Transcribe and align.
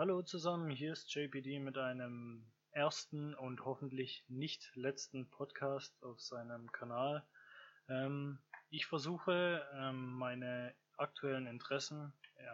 Hallo 0.00 0.22
zusammen, 0.22 0.70
hier 0.70 0.92
ist 0.92 1.12
JPD 1.12 1.58
mit 1.58 1.76
einem 1.76 2.46
ersten 2.70 3.34
und 3.34 3.64
hoffentlich 3.64 4.24
nicht 4.28 4.70
letzten 4.76 5.28
Podcast 5.28 6.00
auf 6.04 6.20
seinem 6.20 6.70
Kanal. 6.70 7.26
Ähm, 7.88 8.38
ich 8.70 8.86
versuche 8.86 9.66
ähm, 9.74 10.12
meine 10.12 10.72
aktuellen 10.96 11.48
Interessen 11.48 12.12
äh, 12.36 12.44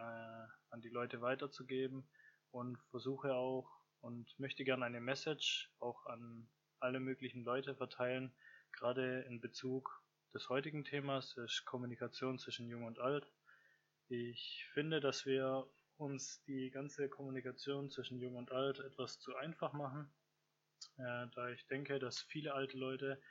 an 0.71 0.81
die 0.81 0.89
Leute 0.89 1.21
weiterzugeben 1.21 2.09
und 2.49 2.79
versuche 2.89 3.35
auch 3.35 3.69
und 4.01 4.27
möchte 4.39 4.63
gerne 4.63 4.85
eine 4.85 4.99
Message 4.99 5.71
auch 5.77 6.03
an 6.07 6.49
alle 6.79 6.99
möglichen 6.99 7.43
Leute 7.43 7.75
verteilen, 7.75 8.33
gerade 8.71 9.21
in 9.29 9.39
Bezug 9.39 10.01
des 10.33 10.49
heutigen 10.49 10.83
Themas 10.83 11.37
ist 11.37 11.63
Kommunikation 11.65 12.39
zwischen 12.39 12.67
Jung 12.67 12.85
und 12.85 12.97
Alt. 12.97 13.31
Ich 14.07 14.65
finde, 14.73 14.99
dass 14.99 15.27
wir 15.27 15.67
uns 15.97 16.43
die 16.43 16.69
ganze 16.69 17.09
Kommunikation 17.09 17.89
zwischen 17.89 18.19
Jung 18.19 18.35
und 18.35 18.51
Alt 18.51 18.79
etwas 18.79 19.19
zu 19.19 19.35
einfach 19.35 19.73
machen, 19.73 20.09
äh, 20.97 21.27
da 21.33 21.49
ich 21.49 21.65
denke, 21.67 21.99
dass 21.99 22.21
viele 22.21 22.53
alte 22.53 22.77
Leute 22.77 23.21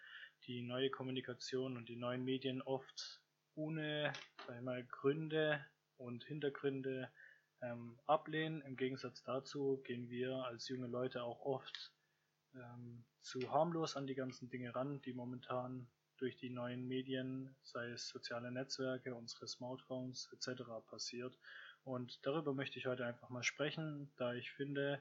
die 0.47 0.63
neue 0.63 0.91
Kommunikation 0.91 1.77
und 1.77 1.89
die 1.89 1.97
neuen 1.97 2.25
Medien 2.25 2.63
oft 2.63 3.21
ohne 3.55 4.13
sag 4.47 4.57
ich 4.57 4.63
mal, 4.63 4.85
Gründe 4.85 5.65
und 5.97 6.25
Hintergründe 6.25 7.11
ähm, 7.63 7.99
ablehnen. 8.07 8.63
Im 8.63 8.77
Gegensatz 8.77 9.23
dazu 9.23 9.81
gehen 9.85 10.09
wir 10.09 10.45
als 10.45 10.69
junge 10.69 10.87
Leute 10.87 11.23
auch 11.23 11.41
oft 11.45 11.93
ähm, 12.55 13.05
zu 13.23 13.53
harmlos 13.53 13.97
an 13.97 14.07
die 14.07 14.15
ganzen 14.15 14.49
Dinge 14.49 14.75
ran, 14.75 15.01
die 15.03 15.13
momentan 15.13 15.87
durch 16.17 16.37
die 16.37 16.51
neuen 16.51 16.87
Medien, 16.87 17.57
sei 17.63 17.91
es 17.91 18.09
soziale 18.09 18.51
Netzwerke, 18.51 19.15
unsere 19.15 19.49
Smartphones 19.49 20.31
etc. 20.33 20.63
passiert. 20.87 21.37
Und 21.85 22.25
darüber 22.27 22.55
möchte 22.55 22.79
ich 22.79 22.87
heute 22.87 23.05
einfach 23.05 23.29
mal 23.29 23.43
sprechen, 23.43 24.11
da 24.17 24.33
ich 24.35 24.51
finde, 24.53 25.01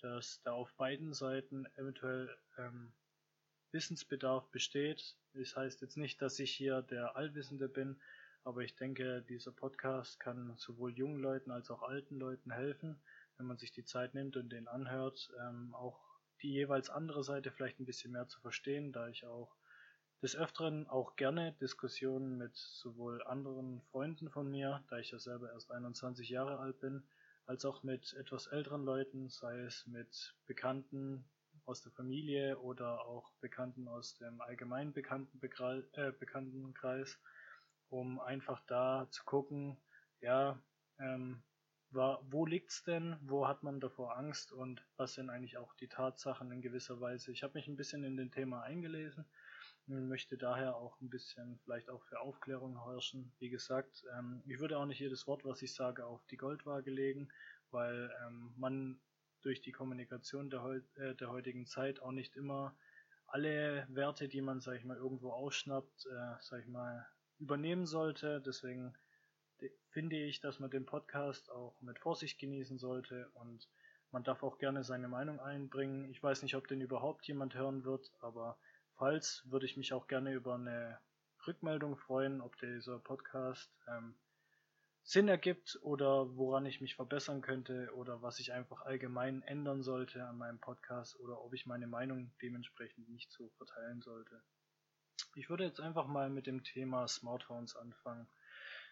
dass 0.00 0.42
da 0.42 0.52
auf 0.52 0.72
beiden 0.74 1.14
Seiten 1.14 1.66
eventuell 1.76 2.36
ähm, 2.58 2.92
Wissensbedarf 3.72 4.50
besteht. 4.50 5.16
Das 5.34 5.56
heißt 5.56 5.80
jetzt 5.82 5.96
nicht, 5.96 6.20
dass 6.20 6.38
ich 6.38 6.50
hier 6.50 6.82
der 6.82 7.16
Allwissende 7.16 7.68
bin, 7.68 8.00
aber 8.42 8.62
ich 8.62 8.76
denke, 8.76 9.22
dieser 9.22 9.52
Podcast 9.52 10.20
kann 10.20 10.54
sowohl 10.56 10.92
jungen 10.96 11.20
Leuten 11.20 11.50
als 11.50 11.70
auch 11.70 11.82
alten 11.82 12.18
Leuten 12.18 12.50
helfen, 12.50 13.00
wenn 13.38 13.46
man 13.46 13.58
sich 13.58 13.72
die 13.72 13.84
Zeit 13.84 14.14
nimmt 14.14 14.36
und 14.36 14.50
den 14.50 14.68
anhört, 14.68 15.32
ähm, 15.40 15.74
auch 15.74 16.00
die 16.42 16.52
jeweils 16.52 16.90
andere 16.90 17.24
Seite 17.24 17.50
vielleicht 17.50 17.80
ein 17.80 17.86
bisschen 17.86 18.12
mehr 18.12 18.28
zu 18.28 18.40
verstehen, 18.40 18.92
da 18.92 19.08
ich 19.08 19.26
auch 19.26 19.56
des 20.22 20.34
Öfteren 20.34 20.86
auch 20.88 21.16
gerne 21.16 21.52
Diskussionen 21.60 22.38
mit 22.38 22.56
sowohl 22.56 23.22
anderen 23.24 23.82
Freunden 23.90 24.30
von 24.30 24.50
mir, 24.50 24.82
da 24.88 24.98
ich 24.98 25.10
ja 25.10 25.18
selber 25.18 25.52
erst 25.52 25.70
21 25.70 26.28
Jahre 26.28 26.58
alt 26.58 26.80
bin, 26.80 27.06
als 27.44 27.64
auch 27.64 27.82
mit 27.82 28.14
etwas 28.14 28.46
älteren 28.46 28.84
Leuten, 28.84 29.28
sei 29.28 29.60
es 29.60 29.86
mit 29.86 30.34
Bekannten 30.46 31.28
aus 31.66 31.82
der 31.82 31.92
Familie 31.92 32.58
oder 32.58 33.06
auch 33.06 33.30
Bekannten 33.40 33.88
aus 33.88 34.16
dem 34.16 34.40
allgemeinen 34.40 34.92
Bekannten 34.92 35.38
äh, 35.92 36.12
Bekanntenkreis, 36.12 37.20
um 37.88 38.18
einfach 38.20 38.62
da 38.66 39.08
zu 39.10 39.24
gucken, 39.24 39.76
ja, 40.20 40.60
ähm, 40.98 41.42
wo 41.90 42.46
liegt's 42.46 42.82
denn, 42.84 43.16
wo 43.22 43.46
hat 43.46 43.62
man 43.62 43.80
davor 43.80 44.16
Angst 44.16 44.52
und 44.52 44.84
was 44.96 45.14
sind 45.14 45.30
eigentlich 45.30 45.56
auch 45.56 45.74
die 45.74 45.88
Tatsachen 45.88 46.50
in 46.50 46.60
gewisser 46.60 47.00
Weise. 47.00 47.32
Ich 47.32 47.42
habe 47.42 47.54
mich 47.54 47.68
ein 47.68 47.76
bisschen 47.76 48.02
in 48.02 48.16
den 48.16 48.32
Thema 48.32 48.62
eingelesen 48.62 49.24
möchte 49.86 50.36
daher 50.36 50.76
auch 50.76 51.00
ein 51.00 51.10
bisschen 51.10 51.58
vielleicht 51.64 51.90
auch 51.90 52.02
für 52.04 52.20
Aufklärung 52.20 52.84
herrschen. 52.84 53.32
Wie 53.38 53.50
gesagt, 53.50 54.04
ähm, 54.18 54.42
ich 54.46 54.58
würde 54.58 54.78
auch 54.78 54.86
nicht 54.86 55.00
jedes 55.00 55.26
Wort, 55.26 55.44
was 55.44 55.62
ich 55.62 55.74
sage, 55.74 56.06
auf 56.06 56.24
die 56.26 56.36
Goldwaage 56.36 56.90
legen, 56.90 57.28
weil 57.70 58.10
ähm, 58.26 58.52
man 58.56 59.00
durch 59.42 59.60
die 59.60 59.72
Kommunikation 59.72 60.50
der, 60.50 60.82
äh, 60.96 61.14
der 61.14 61.30
heutigen 61.30 61.66
Zeit 61.66 62.00
auch 62.02 62.12
nicht 62.12 62.36
immer 62.36 62.76
alle 63.26 63.86
Werte, 63.88 64.28
die 64.28 64.40
man, 64.40 64.60
sag 64.60 64.76
ich 64.76 64.84
mal, 64.84 64.96
irgendwo 64.96 65.30
ausschnappt, 65.30 66.06
äh, 66.06 66.34
sag 66.40 66.60
ich 66.60 66.68
mal, 66.68 67.06
übernehmen 67.38 67.86
sollte. 67.86 68.40
Deswegen 68.40 68.94
finde 69.90 70.16
ich, 70.16 70.40
dass 70.40 70.58
man 70.58 70.70
den 70.70 70.86
Podcast 70.86 71.50
auch 71.50 71.80
mit 71.80 71.98
Vorsicht 71.98 72.38
genießen 72.38 72.78
sollte 72.78 73.28
und 73.34 73.68
man 74.10 74.24
darf 74.24 74.42
auch 74.42 74.58
gerne 74.58 74.84
seine 74.84 75.08
Meinung 75.08 75.40
einbringen. 75.40 76.08
Ich 76.10 76.22
weiß 76.22 76.42
nicht, 76.42 76.54
ob 76.54 76.68
den 76.68 76.80
überhaupt 76.80 77.26
jemand 77.26 77.54
hören 77.54 77.84
wird, 77.84 78.12
aber 78.20 78.58
falls 78.96 79.42
würde 79.46 79.66
ich 79.66 79.76
mich 79.76 79.92
auch 79.92 80.06
gerne 80.06 80.32
über 80.32 80.54
eine 80.54 80.98
Rückmeldung 81.46 81.96
freuen, 81.96 82.40
ob 82.40 82.56
dieser 82.58 82.98
Podcast 82.98 83.70
ähm, 83.88 84.16
Sinn 85.04 85.28
ergibt 85.28 85.78
oder 85.82 86.36
woran 86.36 86.66
ich 86.66 86.80
mich 86.80 86.96
verbessern 86.96 87.40
könnte 87.40 87.94
oder 87.94 88.22
was 88.22 88.40
ich 88.40 88.52
einfach 88.52 88.82
allgemein 88.82 89.42
ändern 89.42 89.84
sollte 89.84 90.24
an 90.24 90.36
meinem 90.36 90.58
Podcast 90.58 91.18
oder 91.20 91.40
ob 91.42 91.54
ich 91.54 91.64
meine 91.64 91.86
Meinung 91.86 92.32
dementsprechend 92.42 93.08
nicht 93.08 93.30
so 93.30 93.48
verteilen 93.50 94.02
sollte. 94.02 94.42
Ich 95.36 95.48
würde 95.48 95.64
jetzt 95.64 95.80
einfach 95.80 96.06
mal 96.06 96.28
mit 96.28 96.46
dem 96.46 96.64
Thema 96.64 97.06
Smartphones 97.06 97.76
anfangen. 97.76 98.28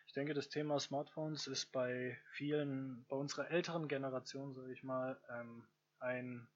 Ich 0.06 0.12
denke, 0.12 0.34
das 0.34 0.48
Thema 0.48 0.78
Smartphones 0.78 1.48
ist 1.48 1.72
bei 1.72 2.16
vielen, 2.30 3.04
bei 3.08 3.16
unserer 3.16 3.50
älteren 3.50 3.88
Generation, 3.88 4.54
sage 4.54 4.72
ich 4.72 4.84
mal, 4.84 5.20
ähm, 5.30 5.66
ein 5.98 6.46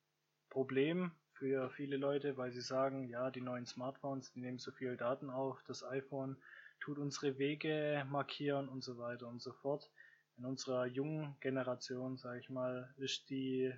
Problem 0.50 1.12
für 1.38 1.70
viele 1.70 1.96
Leute, 1.96 2.36
weil 2.36 2.52
sie 2.52 2.60
sagen, 2.60 3.08
ja, 3.08 3.30
die 3.30 3.40
neuen 3.40 3.66
Smartphones, 3.66 4.32
die 4.32 4.40
nehmen 4.40 4.58
so 4.58 4.72
viel 4.72 4.96
Daten 4.96 5.30
auf, 5.30 5.62
das 5.64 5.84
iPhone 5.84 6.36
tut 6.80 6.98
unsere 6.98 7.38
Wege 7.38 8.04
markieren 8.10 8.68
und 8.68 8.82
so 8.82 8.98
weiter 8.98 9.28
und 9.28 9.40
so 9.40 9.52
fort. 9.52 9.90
In 10.36 10.44
unserer 10.44 10.86
jungen 10.86 11.36
Generation, 11.40 12.16
sage 12.16 12.40
ich 12.40 12.50
mal, 12.50 12.92
ist 12.96 13.30
die 13.30 13.72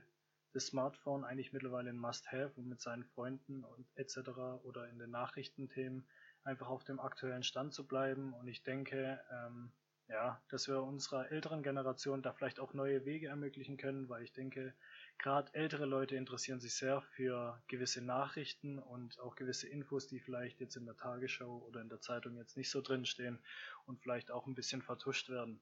das 0.53 0.67
Smartphone 0.67 1.25
eigentlich 1.25 1.53
mittlerweile 1.53 1.91
ein 1.91 1.99
Must-Have, 1.99 2.53
um 2.57 2.69
mit 2.69 2.81
seinen 2.81 3.05
Freunden 3.05 3.65
und 3.65 3.87
etc. 3.95 4.31
oder 4.65 4.89
in 4.89 4.99
den 4.99 5.11
Nachrichtenthemen 5.11 6.05
einfach 6.45 6.69
auf 6.69 6.85
dem 6.85 6.99
aktuellen 6.99 7.45
Stand 7.45 7.73
zu 7.73 7.87
bleiben. 7.87 8.35
Und 8.35 8.49
ich 8.49 8.63
denke, 8.63 9.21
ähm, 9.31 9.71
ja, 10.09 10.43
dass 10.49 10.67
wir 10.67 10.83
unserer 10.83 11.31
älteren 11.31 11.63
Generation 11.63 12.23
da 12.23 12.33
vielleicht 12.33 12.59
auch 12.59 12.75
neue 12.75 13.05
Wege 13.05 13.29
ermöglichen 13.29 13.77
können, 13.77 14.09
weil 14.09 14.25
ich 14.25 14.33
denke, 14.33 14.75
gerade 15.21 15.53
ältere 15.55 15.85
Leute 15.85 16.17
interessieren 16.17 16.61
sich 16.61 16.75
sehr 16.75 17.03
für 17.03 17.63
gewisse 17.69 18.03
Nachrichten 18.03 18.79
und 18.79 19.21
auch 19.21 19.37
gewisse 19.37 19.69
Infos, 19.69 20.07
die 20.07 20.19
vielleicht 20.19 20.61
jetzt 20.61 20.77
in 20.77 20.87
der 20.87 20.97
Tagesschau 20.97 21.59
oder 21.59 21.81
in 21.81 21.89
der 21.89 22.01
Zeitung 22.01 22.37
jetzt 22.37 22.57
nicht 22.57 22.71
so 22.71 22.81
drinstehen 22.81 23.39
und 23.87 24.01
vielleicht 24.01 24.31
auch 24.31 24.47
ein 24.47 24.55
bisschen 24.55 24.83
vertuscht 24.83 25.29
werden. 25.29 25.61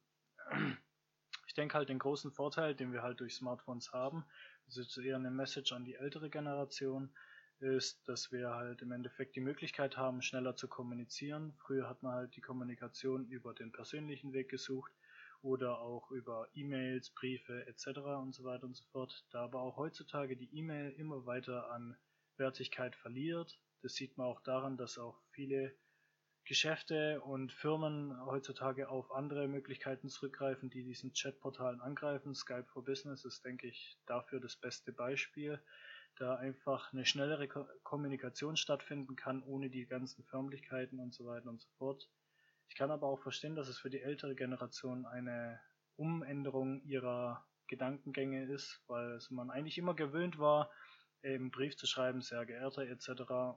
Ich 1.46 1.54
denke 1.54 1.76
halt 1.76 1.88
den 1.88 1.98
großen 1.98 2.30
Vorteil, 2.30 2.74
den 2.74 2.92
wir 2.92 3.02
halt 3.02 3.20
durch 3.20 3.34
Smartphones 3.34 3.92
haben, 3.92 4.24
das 4.66 4.76
ist 4.76 4.96
eher 4.98 5.16
eine 5.16 5.30
Message 5.30 5.72
an 5.72 5.84
die 5.84 5.94
ältere 5.94 6.30
Generation, 6.30 7.10
ist, 7.58 8.06
dass 8.06 8.30
wir 8.30 8.50
halt 8.50 8.82
im 8.82 8.92
Endeffekt 8.92 9.34
die 9.34 9.40
Möglichkeit 9.40 9.96
haben, 9.96 10.22
schneller 10.22 10.54
zu 10.54 10.68
kommunizieren. 10.68 11.54
Früher 11.56 11.88
hat 11.88 12.02
man 12.02 12.12
halt 12.12 12.36
die 12.36 12.40
Kommunikation 12.40 13.26
über 13.26 13.54
den 13.54 13.72
persönlichen 13.72 14.32
Weg 14.32 14.48
gesucht 14.48 14.92
oder 15.42 15.80
auch 15.80 16.10
über 16.10 16.48
E-Mails, 16.54 17.10
Briefe 17.10 17.66
etc. 17.66 17.98
und 18.20 18.34
so 18.34 18.44
weiter 18.44 18.64
und 18.64 18.76
so 18.76 18.84
fort. 18.92 19.26
Da 19.30 19.44
aber 19.44 19.60
auch 19.60 19.76
heutzutage 19.76 20.36
die 20.36 20.52
E-Mail 20.56 20.92
immer 20.92 21.26
weiter 21.26 21.70
an 21.70 21.96
Wertigkeit 22.36 22.96
verliert. 22.96 23.58
Das 23.82 23.94
sieht 23.94 24.16
man 24.16 24.26
auch 24.26 24.40
daran, 24.42 24.76
dass 24.76 24.98
auch 24.98 25.20
viele 25.30 25.74
Geschäfte 26.44 27.20
und 27.20 27.52
Firmen 27.52 28.18
heutzutage 28.24 28.88
auf 28.88 29.12
andere 29.12 29.48
Möglichkeiten 29.48 30.08
zurückgreifen, 30.08 30.70
die 30.70 30.82
diesen 30.82 31.12
Chatportalen 31.12 31.80
angreifen. 31.80 32.34
Skype 32.34 32.66
for 32.72 32.84
Business 32.84 33.24
ist, 33.24 33.44
denke 33.44 33.68
ich, 33.68 33.98
dafür 34.06 34.40
das 34.40 34.56
beste 34.56 34.92
Beispiel 34.92 35.60
da 36.18 36.36
einfach 36.36 36.92
eine 36.92 37.04
schnellere 37.04 37.48
Kommunikation 37.82 38.56
stattfinden 38.56 39.16
kann, 39.16 39.42
ohne 39.42 39.70
die 39.70 39.86
ganzen 39.86 40.24
Förmlichkeiten 40.24 40.98
und 40.98 41.14
so 41.14 41.26
weiter 41.26 41.48
und 41.48 41.60
so 41.60 41.68
fort. 41.78 42.08
Ich 42.68 42.74
kann 42.76 42.90
aber 42.90 43.06
auch 43.06 43.20
verstehen, 43.20 43.56
dass 43.56 43.68
es 43.68 43.78
für 43.78 43.90
die 43.90 44.02
ältere 44.02 44.34
Generation 44.34 45.06
eine 45.06 45.60
Umänderung 45.96 46.82
ihrer 46.84 47.44
Gedankengänge 47.66 48.44
ist, 48.44 48.82
weil 48.86 49.18
man 49.30 49.50
eigentlich 49.50 49.78
immer 49.78 49.94
gewöhnt 49.94 50.38
war, 50.38 50.70
eben 51.22 51.50
Brief 51.50 51.76
zu 51.76 51.86
schreiben, 51.86 52.22
sehr 52.22 52.46
geehrter 52.46 52.82
etc. 52.82 53.08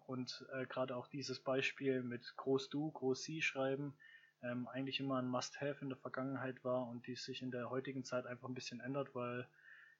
Und 0.07 0.45
äh, 0.53 0.65
gerade 0.65 0.95
auch 0.95 1.07
dieses 1.07 1.39
Beispiel 1.39 2.03
mit 2.03 2.35
Groß 2.38 2.69
Du, 2.69 2.91
Groß 2.91 3.24
Sie 3.24 3.41
schreiben, 3.41 3.95
ähm, 4.44 4.68
eigentlich 4.68 5.00
immer 5.00 5.18
ein 5.18 5.27
Must-Have 5.27 5.81
in 5.81 5.89
der 5.89 5.97
Vergangenheit 5.97 6.63
war 6.63 6.88
und 6.88 7.06
die 7.07 7.15
sich 7.15 7.41
in 7.41 7.51
der 7.51 7.69
heutigen 7.69 8.03
Zeit 8.03 8.25
einfach 8.25 8.47
ein 8.47 8.56
bisschen 8.56 8.80
ändert, 8.80 9.13
weil 9.13 9.47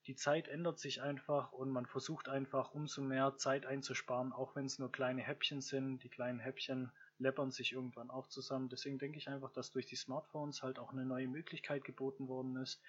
die 0.08 0.16
Zeit 0.16 0.48
ändert 0.48 0.80
sich 0.80 1.02
einfach 1.04 1.52
und 1.52 1.70
man 1.70 1.86
versucht 1.86 2.28
einfach 2.28 2.72
umso 2.72 3.04
mehr 3.04 3.38
Zeit 3.38 3.68
einzusparen, 3.68 4.34
auch 4.34 4.56
wenn 4.56 4.66
es 4.66 4.80
nur 4.80 4.92
kleine 4.92 5.22
Häppchen 5.22 5.62
sind. 5.62 6.04
Die 6.04 6.10
kleinen 6.10 6.40
Häppchen 6.40 6.92
läppern 7.22 7.52
sich 7.52 7.72
irgendwann 7.72 8.10
auch 8.10 8.28
zusammen. 8.28 8.70
Deswegen 8.70 9.00
denke 9.00 9.18
ich 9.18 9.30
einfach, 9.30 9.52
dass 9.52 9.72
durch 9.72 9.86
die 9.86 9.96
Smartphones 9.96 10.64
halt 10.64 10.80
auch 10.80 10.92
eine 10.92 11.06
neue 11.06 11.28
Möglichkeit 11.28 11.84
geboten 11.84 12.28
worden 12.28 12.58
ist. 12.58 12.82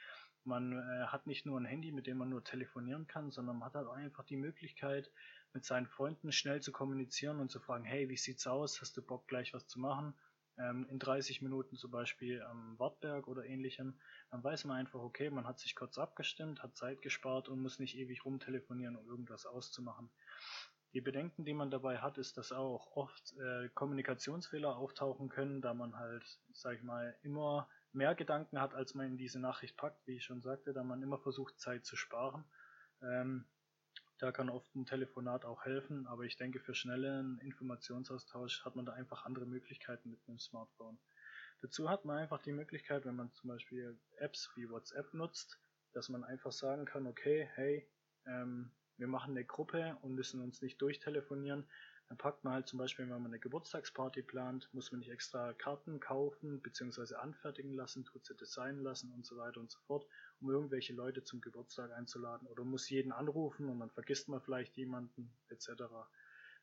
Man 0.45 0.73
äh, 0.73 1.07
hat 1.07 1.27
nicht 1.27 1.47
nur 1.47 1.61
ein 1.61 1.65
Handy, 1.65 1.93
mit 1.93 2.07
dem 2.07 2.19
man 2.19 2.31
nur 2.31 2.43
telefonieren 2.43 3.07
kann, 3.07 3.31
sondern 3.31 3.59
man 3.59 3.67
hat 3.67 3.75
halt 3.75 3.89
einfach 3.89 4.25
die 4.25 4.37
Möglichkeit, 4.37 5.11
mit 5.53 5.65
seinen 5.65 5.87
Freunden 5.87 6.33
schnell 6.33 6.61
zu 6.61 6.73
kommunizieren 6.73 7.39
und 7.39 7.51
zu 7.51 7.61
fragen, 7.61 7.85
hey, 7.85 8.09
wie 8.09 8.17
sieht's 8.17 8.47
aus? 8.47 8.81
Hast 8.81 8.97
du 8.97 9.03
Bock, 9.03 9.29
gleich 9.29 9.55
was 9.55 9.69
zu 9.69 9.79
machen? 9.79 10.15
ähm, 10.59 10.87
in 10.91 10.99
30 10.99 11.43
Minuten 11.43 11.77
zum 11.77 11.91
Beispiel 11.91 12.43
am 12.43 12.79
Wartberg 12.79 13.27
oder 13.29 13.45
ähnlichem, 13.45 13.99
dann 14.31 14.45
weiß 14.45 14.65
man 14.65 14.77
einfach, 14.77 15.01
okay, 15.01 15.31
man 15.31 15.47
hat 15.47 15.59
sich 15.59 15.75
kurz 15.75 15.99
abgestimmt, 15.99 16.63
hat 16.63 16.77
Zeit 16.77 17.03
gespart 17.03 17.49
und 17.49 17.61
muss 17.61 17.79
nicht 17.79 17.97
ewig 17.97 18.25
rumtelefonieren, 18.25 18.97
um 18.97 19.09
irgendwas 19.09 19.47
auszumachen. 19.47 20.11
Die 20.95 21.01
Bedenken, 21.01 21.45
die 21.45 21.55
man 21.55 21.71
dabei 21.71 21.99
hat, 21.99 22.19
ist, 22.19 22.37
dass 22.37 22.53
auch 22.53 22.97
oft 22.97 23.35
äh, 23.39 23.69
Kommunikationsfehler 23.71 24.77
auftauchen 24.77 25.31
können, 25.31 25.63
da 25.63 25.73
man 25.73 25.97
halt, 25.97 26.25
sag 26.53 26.77
ich 26.77 26.83
mal, 26.83 27.17
immer 27.23 27.69
mehr 27.93 28.15
Gedanken 28.15 28.61
hat, 28.61 28.75
als 28.75 28.95
man 28.95 29.07
in 29.07 29.17
diese 29.17 29.41
Nachricht 29.41 29.77
packt, 29.77 30.07
wie 30.07 30.17
ich 30.17 30.25
schon 30.25 30.43
sagte, 30.43 30.73
da 30.73 30.85
man 30.85 31.03
immer 31.03 31.19
versucht, 31.19 31.59
Zeit 31.59 31.87
zu 31.87 31.97
sparen. 31.97 32.45
Ähm, 33.01 33.47
da 34.19 34.33
kann 34.33 34.51
oft 34.51 34.75
ein 34.77 34.87
Telefonat 34.87 35.45
auch 35.45 35.65
helfen, 35.65 36.07
aber 36.07 36.25
ich 36.25 36.37
denke, 36.37 36.61
für 36.61 36.75
schnellen 36.75 37.39
Informationsaustausch 37.41 38.65
hat 38.65 38.77
man 38.77 38.87
da 38.87 38.93
einfach 38.93 39.25
andere 39.25 39.47
Möglichkeiten 39.47 40.11
mit 40.11 40.21
einem 40.29 40.39
Smartphone. 40.39 40.99
Dazu 41.61 41.89
hat 41.89 42.05
man 42.05 42.19
einfach 42.19 42.43
die 42.43 42.53
Möglichkeit, 42.53 43.05
wenn 43.05 43.17
man 43.17 43.33
zum 43.33 43.49
Beispiel 43.49 43.99
Apps 44.19 44.51
wie 44.57 44.69
WhatsApp 44.69 45.13
nutzt, 45.15 45.59
dass 45.93 46.09
man 46.09 46.23
einfach 46.23 46.53
sagen 46.53 46.85
kann, 46.85 47.07
okay, 47.07 47.49
hey, 47.55 47.89
ähm, 48.27 48.73
wir 49.03 49.09
machen 49.09 49.33
eine 49.33 49.45
Gruppe 49.45 49.99
und 50.03 50.15
müssen 50.15 50.41
uns 50.41 50.63
nicht 50.63 50.81
durchtelefonieren, 50.81 51.67
dann 52.09 52.19
packt 52.19 52.45
man 52.45 52.53
halt 52.53 52.69
zum 52.69 52.79
Beispiel, 52.79 53.05
wenn 53.07 53.23
man 53.23 53.33
eine 53.33 53.41
Geburtstagsparty 53.41 54.23
plant, 54.23 54.69
muss 54.73 54.93
man 54.93 55.01
nicht 55.01 55.11
extra 55.11 55.53
Karten 55.55 55.99
kaufen 55.99 56.61
bzw. 56.61 57.17
anfertigen 57.17 57.75
lassen, 57.75 58.05
tut 58.05 58.25
sie 58.25 58.37
designen 58.37 58.81
lassen 58.81 59.13
und 59.13 59.27
so 59.27 59.37
weiter 59.37 59.59
und 59.59 59.73
so 59.73 59.81
fort, 59.89 60.07
um 60.41 60.51
irgendwelche 60.51 60.93
Leute 60.93 61.25
zum 61.25 61.41
Geburtstag 61.41 61.91
einzuladen 61.91 62.47
oder 62.47 62.63
muss 62.63 62.89
jeden 62.91 63.11
anrufen 63.11 63.69
und 63.69 63.81
dann 63.81 63.91
vergisst 63.91 64.29
man 64.29 64.41
vielleicht 64.41 64.77
jemanden 64.77 65.33
etc. 65.49 65.83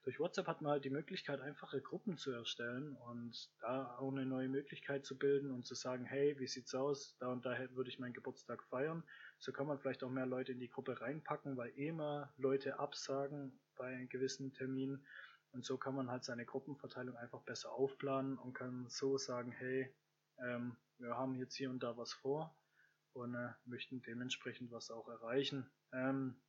Durch 0.09 0.19
WhatsApp 0.19 0.47
hat 0.47 0.63
man 0.63 0.71
halt 0.71 0.85
die 0.85 0.89
Möglichkeit, 0.89 1.39
einfache 1.39 1.81
Gruppen 1.81 2.17
zu 2.17 2.31
erstellen 2.31 2.95
und 2.95 3.51
da 3.59 3.95
auch 4.00 4.11
eine 4.11 4.25
neue 4.25 4.50
Möglichkeit 4.50 5.06
zu 5.06 5.15
bilden 5.15 5.51
und 5.51 5.67
zu 5.67 5.75
sagen, 5.75 6.03
hey, 6.03 6.35
wie 6.39 6.47
sieht's 6.47 6.73
aus? 6.73 7.15
Da 7.19 7.27
und 7.27 7.45
da 7.45 7.56
würde 7.75 7.91
ich 7.91 8.00
meinen 8.00 8.13
Geburtstag 8.13 8.63
feiern. 8.63 9.03
So 9.38 9.51
kann 9.51 9.67
man 9.67 9.77
vielleicht 9.77 10.03
auch 10.03 10.09
mehr 10.09 10.25
Leute 10.25 10.53
in 10.53 10.59
die 10.59 10.67
Gruppe 10.67 11.00
reinpacken, 11.00 11.57
weil 11.57 11.69
eh 11.77 11.89
immer 11.89 12.33
Leute 12.38 12.79
absagen 12.79 13.59
bei 13.77 14.07
gewissen 14.09 14.51
Terminen 14.51 15.06
und 15.51 15.63
so 15.63 15.77
kann 15.77 15.94
man 15.94 16.09
halt 16.09 16.23
seine 16.23 16.44
Gruppenverteilung 16.44 17.15
einfach 17.15 17.44
besser 17.44 17.71
aufplanen 17.71 18.39
und 18.39 18.53
kann 18.56 18.89
so 18.89 19.19
sagen, 19.19 19.51
hey, 19.51 19.94
ähm, 20.39 20.75
wir 20.97 21.17
haben 21.17 21.35
jetzt 21.35 21.53
hier 21.53 21.69
und 21.69 21.83
da 21.83 21.97
was 21.97 22.13
vor 22.13 22.57
und 23.13 23.35
äh, 23.35 23.51
möchten 23.65 24.01
dementsprechend 24.01 24.71
was 24.71 24.89
auch 24.89 25.07
erreichen. 25.07 25.69
Ähm, 25.94 26.41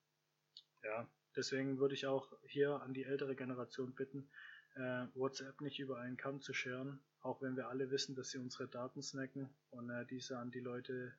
ja, 0.82 1.06
deswegen 1.36 1.78
würde 1.78 1.94
ich 1.94 2.06
auch 2.06 2.32
hier 2.46 2.82
an 2.82 2.94
die 2.94 3.04
ältere 3.04 3.36
Generation 3.36 3.94
bitten, 3.94 4.28
äh, 4.76 5.06
WhatsApp 5.14 5.60
nicht 5.60 5.78
über 5.78 5.98
einen 5.98 6.16
Kamm 6.16 6.40
zu 6.40 6.52
scheren, 6.52 7.00
auch 7.22 7.42
wenn 7.42 7.56
wir 7.56 7.68
alle 7.68 7.90
wissen, 7.90 8.14
dass 8.14 8.30
sie 8.30 8.38
unsere 8.38 8.68
Daten 8.68 9.02
snacken 9.02 9.50
und 9.70 9.90
äh, 9.90 10.06
diese 10.06 10.38
an 10.38 10.50
die 10.50 10.60
Leute, 10.60 11.12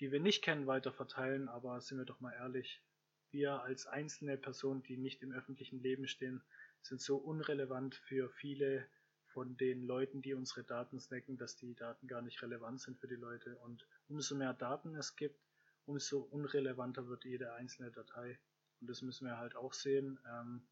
die 0.00 0.10
wir 0.12 0.20
nicht 0.20 0.42
kennen, 0.42 0.66
weiter 0.66 0.92
verteilen. 0.92 1.48
Aber 1.48 1.80
sind 1.80 1.98
wir 1.98 2.04
doch 2.04 2.20
mal 2.20 2.32
ehrlich, 2.32 2.82
wir 3.30 3.62
als 3.62 3.86
einzelne 3.86 4.36
Person, 4.36 4.82
die 4.82 4.96
nicht 4.96 5.22
im 5.22 5.32
öffentlichen 5.32 5.82
Leben 5.82 6.06
stehen, 6.06 6.42
sind 6.82 7.00
so 7.00 7.16
unrelevant 7.16 7.94
für 7.94 8.30
viele 8.30 8.86
von 9.26 9.56
den 9.56 9.82
Leuten, 9.82 10.22
die 10.22 10.34
unsere 10.34 10.62
Daten 10.62 11.00
snacken, 11.00 11.36
dass 11.36 11.56
die 11.56 11.74
Daten 11.74 12.06
gar 12.06 12.22
nicht 12.22 12.40
relevant 12.42 12.80
sind 12.80 12.98
für 12.98 13.08
die 13.08 13.16
Leute. 13.16 13.56
Und 13.58 13.86
umso 14.08 14.36
mehr 14.36 14.54
Daten 14.54 14.94
es 14.94 15.16
gibt, 15.16 15.40
umso 15.86 16.20
unrelevanter 16.20 17.08
wird 17.08 17.24
jede 17.24 17.52
einzelne 17.54 17.90
Datei. 17.90 18.38
Und 18.84 18.90
das 18.90 19.00
müssen 19.00 19.26
wir 19.26 19.38
halt 19.38 19.56
auch 19.56 19.72
sehen. 19.72 20.20
Ähm, 20.30 20.62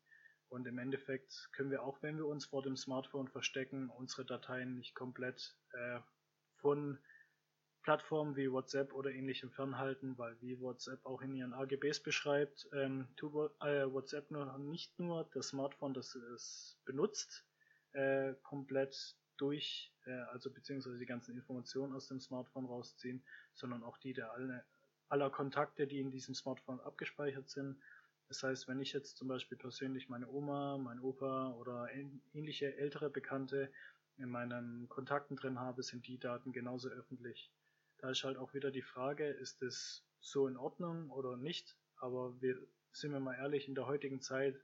und 0.51 0.67
im 0.67 0.77
Endeffekt 0.77 1.49
können 1.53 1.71
wir 1.71 1.83
auch, 1.83 2.03
wenn 2.03 2.19
wir 2.19 2.27
uns 2.27 2.45
vor 2.45 2.63
dem 2.63 2.77
Smartphone 2.77 3.27
verstecken, 3.27 3.89
unsere 3.89 4.27
Dateien 4.27 4.75
nicht 4.75 4.95
komplett 4.95 5.57
äh, 5.73 5.99
von 6.57 6.99
Plattformen 7.83 8.37
wie 8.37 8.53
WhatsApp 8.53 8.93
oder 8.93 9.13
ähnlichem 9.13 9.51
fernhalten, 9.51 10.19
weil 10.19 10.39
wie 10.43 10.61
WhatsApp 10.61 11.07
auch 11.07 11.23
in 11.23 11.35
ihren 11.35 11.55
AGBs 11.55 12.01
beschreibt, 12.03 12.69
ähm, 12.75 13.09
tut 13.17 13.33
äh, 13.63 13.91
WhatsApp 13.91 14.31
nur, 14.31 14.59
nicht 14.59 14.99
nur 14.99 15.27
das 15.33 15.49
Smartphone, 15.49 15.95
das 15.95 16.15
es 16.15 16.79
benutzt, 16.85 17.47
äh, 17.93 18.35
komplett 18.43 19.17
durch, 19.39 19.91
äh, 20.05 20.13
also 20.33 20.53
beziehungsweise 20.53 20.99
die 20.99 21.07
ganzen 21.07 21.35
Informationen 21.35 21.95
aus 21.95 22.09
dem 22.09 22.21
Smartphone 22.21 22.67
rausziehen, 22.67 23.25
sondern 23.55 23.83
auch 23.83 23.97
die 23.97 24.13
der 24.13 24.33
alle, 24.33 24.67
aller 25.09 25.31
Kontakte, 25.31 25.87
die 25.87 26.01
in 26.01 26.11
diesem 26.11 26.35
Smartphone 26.35 26.81
abgespeichert 26.81 27.49
sind. 27.49 27.81
Das 28.33 28.43
heißt, 28.43 28.67
wenn 28.67 28.81
ich 28.81 28.95
jetzt 28.95 29.19
zum 29.19 29.29
Beispiel 29.29 29.59
persönlich 29.59 30.09
meine 30.09 30.27
Oma, 30.27 30.79
mein 30.79 31.01
Opa 31.01 31.53
oder 31.53 31.91
ähnliche 32.33 32.75
ältere 32.79 33.11
Bekannte 33.11 33.71
in 34.17 34.31
meinen 34.31 34.89
Kontakten 34.89 35.37
drin 35.37 35.61
habe, 35.61 35.83
sind 35.83 36.07
die 36.07 36.19
Daten 36.19 36.51
genauso 36.51 36.89
öffentlich. 36.89 37.53
Da 37.99 38.09
ist 38.09 38.25
halt 38.25 38.39
auch 38.39 38.55
wieder 38.55 38.71
die 38.71 38.81
Frage, 38.81 39.27
ist 39.27 39.61
es 39.61 40.07
so 40.21 40.49
in 40.49 40.57
Ordnung 40.57 41.11
oder 41.11 41.37
nicht? 41.37 41.77
Aber 41.97 42.41
wir 42.41 42.57
sind 42.93 43.13
wir 43.13 43.21
mal 43.21 43.35
ehrlich, 43.35 43.69
in 43.69 43.75
der 43.75 43.87
heutigen 43.87 44.23
Zeit 44.23 44.59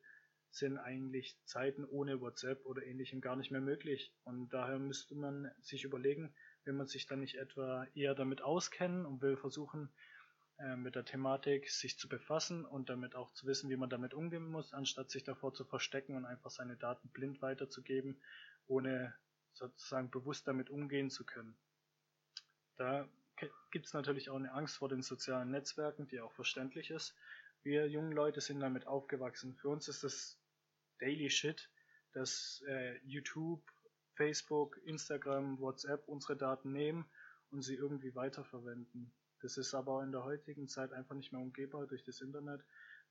sind 0.51 0.79
eigentlich 0.79 1.37
Zeiten 1.45 1.85
ohne 1.85 2.23
WhatsApp 2.23 2.65
oder 2.65 2.87
ähnlichem 2.87 3.21
gar 3.21 3.37
nicht 3.37 3.51
mehr 3.51 3.61
möglich. 3.61 4.15
Und 4.25 4.49
daher 4.55 4.79
müsste 4.79 5.15
man 5.15 5.51
sich 5.61 5.85
überlegen, 5.85 6.35
wenn 6.65 6.79
man 6.79 6.87
sich 6.87 7.07
dann 7.07 7.21
nicht 7.21 7.35
etwa 7.35 7.87
eher 7.95 8.15
damit 8.15 8.41
auskennen 8.41 9.05
und 9.05 9.21
will 9.21 9.37
versuchen, 9.37 9.91
äh, 10.59 10.77
mit 10.77 10.97
der 10.97 11.05
Thematik 11.05 11.71
sich 11.71 11.99
zu 11.99 12.09
befassen 12.09 12.65
und 12.65 12.91
damit 12.91 13.15
auch 13.15 13.33
zu 13.33 13.47
wissen, 13.47 13.71
wie 13.71 13.77
man 13.77 13.91
damit 13.91 14.13
umgehen 14.13 14.49
muss, 14.49 14.73
anstatt 14.73 15.11
sich 15.11 15.25
davor 15.25 15.55
zu 15.55 15.65
verstecken 15.65 16.17
und 16.17 16.25
einfach 16.25 16.51
seine 16.51 16.77
Daten 16.77 17.09
blind 17.11 17.41
weiterzugeben, 17.43 18.21
ohne 18.67 19.15
sozusagen 19.53 20.11
bewusst 20.11 20.49
damit 20.49 20.69
umgehen 20.71 21.11
zu 21.11 21.25
können. 21.25 21.57
Da 22.77 23.09
gibt 23.71 23.87
es 23.87 23.93
natürlich 23.93 24.31
auch 24.31 24.37
eine 24.37 24.53
Angst 24.53 24.77
vor 24.77 24.89
den 24.89 25.03
sozialen 25.03 25.51
Netzwerken, 25.51 26.09
die 26.09 26.21
auch 26.21 26.33
verständlich 26.33 26.91
ist. 26.91 27.15
Wir 27.63 27.89
jungen 27.89 28.13
Leute 28.13 28.41
sind 28.41 28.61
damit 28.61 28.87
aufgewachsen. 28.87 29.57
Für 29.57 29.69
uns 29.69 29.89
ist 29.89 30.05
das 30.05 30.41
Daily 30.99 31.31
Shit, 31.31 31.71
dass 32.13 32.63
äh, 32.67 32.99
YouTube, 33.05 33.63
Facebook, 34.15 34.81
Instagram, 34.85 35.61
WhatsApp 35.61 36.09
unsere 36.09 36.37
Daten 36.37 36.73
nehmen 36.73 37.09
und 37.51 37.63
sie 37.63 37.75
irgendwie 37.75 38.15
weiterverwenden. 38.15 39.13
Das 39.41 39.57
ist 39.57 39.75
aber 39.75 40.03
in 40.03 40.13
der 40.13 40.25
heutigen 40.25 40.69
Zeit 40.69 40.93
einfach 40.93 41.15
nicht 41.15 41.33
mehr 41.33 41.41
umgehbar 41.41 41.87
durch 41.87 42.05
das 42.05 42.21
Internet, 42.21 42.65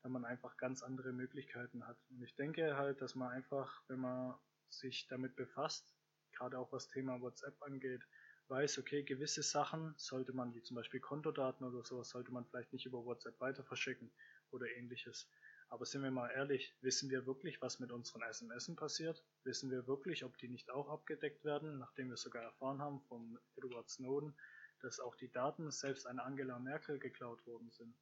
da 0.04 0.10
man 0.10 0.26
einfach 0.26 0.58
ganz 0.58 0.84
andere 0.84 1.14
Möglichkeiten 1.14 1.88
hat. 1.88 1.98
Und 2.10 2.22
ich 2.22 2.36
denke 2.36 2.76
halt, 2.78 3.02
dass 3.02 3.16
man 3.16 3.32
einfach, 3.32 3.84
wenn 3.88 4.00
man 4.00 4.36
sich 4.70 5.08
damit 5.08 5.36
befasst, 5.36 5.96
gerade 6.34 6.60
auch 6.60 6.72
was 6.72 6.88
Thema 6.88 7.22
WhatsApp 7.22 7.62
angeht, 7.62 8.02
weiß, 8.50 8.78
okay, 8.80 9.04
gewisse 9.04 9.44
Sachen 9.44 9.94
sollte 9.98 10.34
man, 10.34 10.54
wie 10.54 10.62
zum 10.62 10.76
Beispiel 10.76 11.00
Kontodaten 11.00 11.66
oder 11.66 11.84
sowas, 11.84 12.10
sollte 12.10 12.32
man 12.32 12.46
vielleicht 12.46 12.72
nicht 12.74 12.86
über 12.86 13.04
WhatsApp 13.04 13.40
weiter 13.40 13.64
verschicken 13.64 14.12
oder 14.52 14.68
ähnliches. 14.76 15.30
Aber 15.70 15.86
sind 15.86 16.02
wir 16.02 16.12
mal 16.12 16.30
ehrlich, 16.30 16.74
wissen 16.82 17.10
wir 17.10 17.26
wirklich, 17.26 17.62
was 17.62 17.80
mit 17.80 17.92
unseren 17.92 18.22
SMS 18.22 18.74
passiert? 18.76 19.22
Wissen 19.44 19.70
wir 19.70 19.86
wirklich, 19.86 20.24
ob 20.24 20.38
die 20.38 20.48
nicht 20.48 20.70
auch 20.70 20.90
abgedeckt 20.90 21.44
werden, 21.44 21.78
nachdem 21.78 22.10
wir 22.10 22.18
sogar 22.18 22.44
erfahren 22.44 22.82
haben 22.82 23.02
vom 23.02 23.38
Edward 23.58 23.90
Snowden, 23.90 24.34
dass 24.82 25.00
auch 25.00 25.16
die 25.16 25.32
Daten 25.32 25.72
selbst 25.72 26.06
an 26.06 26.20
Angela 26.20 26.60
Merkel 26.60 27.00
geklaut 27.00 27.46
worden 27.46 27.70
sind? 27.72 27.96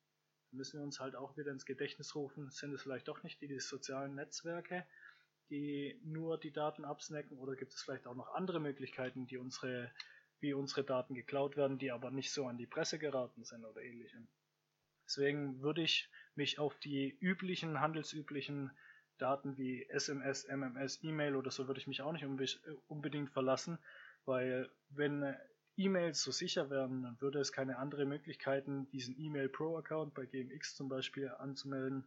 Da 0.51 0.57
müssen 0.57 0.79
wir 0.79 0.83
uns 0.83 0.99
halt 0.99 1.15
auch 1.15 1.37
wieder 1.37 1.51
ins 1.51 1.65
Gedächtnis 1.65 2.15
rufen, 2.15 2.49
sind 2.51 2.73
es 2.73 2.81
vielleicht 2.81 3.07
doch 3.07 3.23
nicht 3.23 3.41
die, 3.41 3.47
die 3.47 3.59
sozialen 3.59 4.15
Netzwerke, 4.15 4.85
die 5.49 5.99
nur 6.03 6.39
die 6.39 6.51
Daten 6.51 6.85
absnacken 6.85 7.37
oder 7.37 7.55
gibt 7.55 7.73
es 7.73 7.81
vielleicht 7.81 8.07
auch 8.07 8.15
noch 8.15 8.33
andere 8.33 8.59
Möglichkeiten, 8.59 9.27
die 9.27 9.37
unsere 9.37 9.91
wie 10.39 10.53
unsere 10.53 10.83
Daten 10.83 11.15
geklaut 11.15 11.57
werden, 11.57 11.77
die 11.77 11.91
aber 11.91 12.11
nicht 12.11 12.31
so 12.31 12.45
an 12.45 12.57
die 12.57 12.67
Presse 12.67 12.99
geraten 12.99 13.43
sind 13.43 13.65
oder 13.65 13.81
ähnlichem. 13.81 14.27
Deswegen 15.05 15.61
würde 15.61 15.81
ich 15.81 16.09
mich 16.35 16.59
auf 16.59 16.77
die 16.79 17.17
üblichen, 17.19 17.79
handelsüblichen 17.79 18.71
Daten 19.17 19.57
wie 19.57 19.87
SMS, 19.89 20.45
MMS, 20.45 21.03
E-Mail 21.03 21.35
oder 21.35 21.51
so 21.51 21.67
würde 21.67 21.79
ich 21.79 21.87
mich 21.87 22.01
auch 22.01 22.11
nicht 22.11 22.25
unbedingt 22.87 23.31
verlassen, 23.31 23.79
weil 24.25 24.69
wenn 24.89 25.35
E-Mails 25.77 26.21
so 26.21 26.31
sicher 26.31 26.69
wären, 26.69 27.03
dann 27.03 27.19
würde 27.21 27.39
es 27.39 27.51
keine 27.51 27.77
andere 27.77 28.05
Möglichkeiten, 28.05 28.89
diesen 28.91 29.19
E-Mail 29.19 29.49
Pro 29.49 29.77
Account 29.77 30.13
bei 30.13 30.25
GMX 30.25 30.75
zum 30.75 30.87
Beispiel 30.87 31.29
anzumelden, 31.29 32.05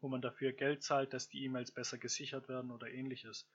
wo 0.00 0.08
man 0.08 0.20
dafür 0.20 0.52
Geld 0.52 0.82
zahlt, 0.82 1.12
dass 1.12 1.28
die 1.28 1.44
E-Mails 1.44 1.72
besser 1.72 1.98
gesichert 1.98 2.48
werden 2.48 2.70
oder 2.70 2.88
ähnliches. 2.88 3.48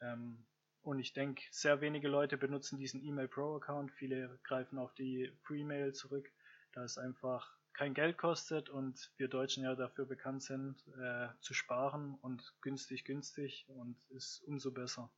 Ähm, 0.00 0.44
und 0.82 0.98
ich 1.00 1.12
denke, 1.12 1.42
sehr 1.50 1.80
wenige 1.80 2.08
Leute 2.08 2.36
benutzen 2.36 2.78
diesen 2.78 3.02
E-Mail 3.02 3.28
Pro 3.28 3.56
Account. 3.56 3.90
Viele 3.92 4.38
greifen 4.44 4.78
auf 4.78 4.94
die 4.94 5.32
Free-Mail 5.42 5.94
zurück, 5.94 6.30
da 6.72 6.84
es 6.84 6.98
einfach 6.98 7.56
kein 7.72 7.94
Geld 7.94 8.18
kostet 8.18 8.70
und 8.70 9.10
wir 9.16 9.28
Deutschen 9.28 9.64
ja 9.64 9.74
dafür 9.74 10.06
bekannt 10.06 10.42
sind, 10.42 10.76
äh, 10.96 11.28
zu 11.40 11.54
sparen 11.54 12.14
und 12.22 12.54
günstig 12.60 13.04
günstig 13.04 13.66
und 13.68 13.96
ist 14.10 14.42
umso 14.46 14.70
besser. 14.70 15.10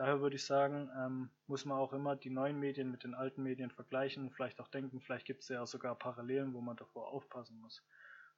Daher 0.00 0.20
würde 0.20 0.36
ich 0.36 0.44
sagen, 0.46 0.90
ähm, 0.98 1.30
muss 1.46 1.64
man 1.66 1.78
auch 1.78 1.92
immer 1.92 2.16
die 2.16 2.30
neuen 2.30 2.58
Medien 2.58 2.90
mit 2.90 3.04
den 3.04 3.14
alten 3.14 3.42
Medien 3.42 3.70
vergleichen 3.70 4.24
und 4.24 4.30
vielleicht 4.34 4.60
auch 4.60 4.68
denken, 4.68 5.00
vielleicht 5.00 5.26
gibt 5.26 5.42
es 5.42 5.48
ja 5.48 5.66
sogar 5.66 5.96
Parallelen, 5.98 6.54
wo 6.54 6.60
man 6.60 6.76
davor 6.76 7.08
aufpassen 7.08 7.60
muss. 7.60 7.84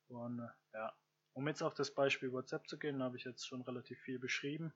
Und 0.09 0.40
äh, 0.40 0.49
ja, 0.75 0.92
um 1.35 1.49
jetzt 1.49 1.62
auf 1.62 1.75
das 1.75 1.95
Beispiel 1.95 2.33
WhatsApp 2.33 2.69
zu 2.69 2.78
gehen, 2.78 3.02
habe 3.02 3.16
ich 3.16 3.25
jetzt 3.25 3.47
schon 3.47 3.62
relativ 3.62 3.99
viel 4.00 4.19
beschrieben. 4.19 4.75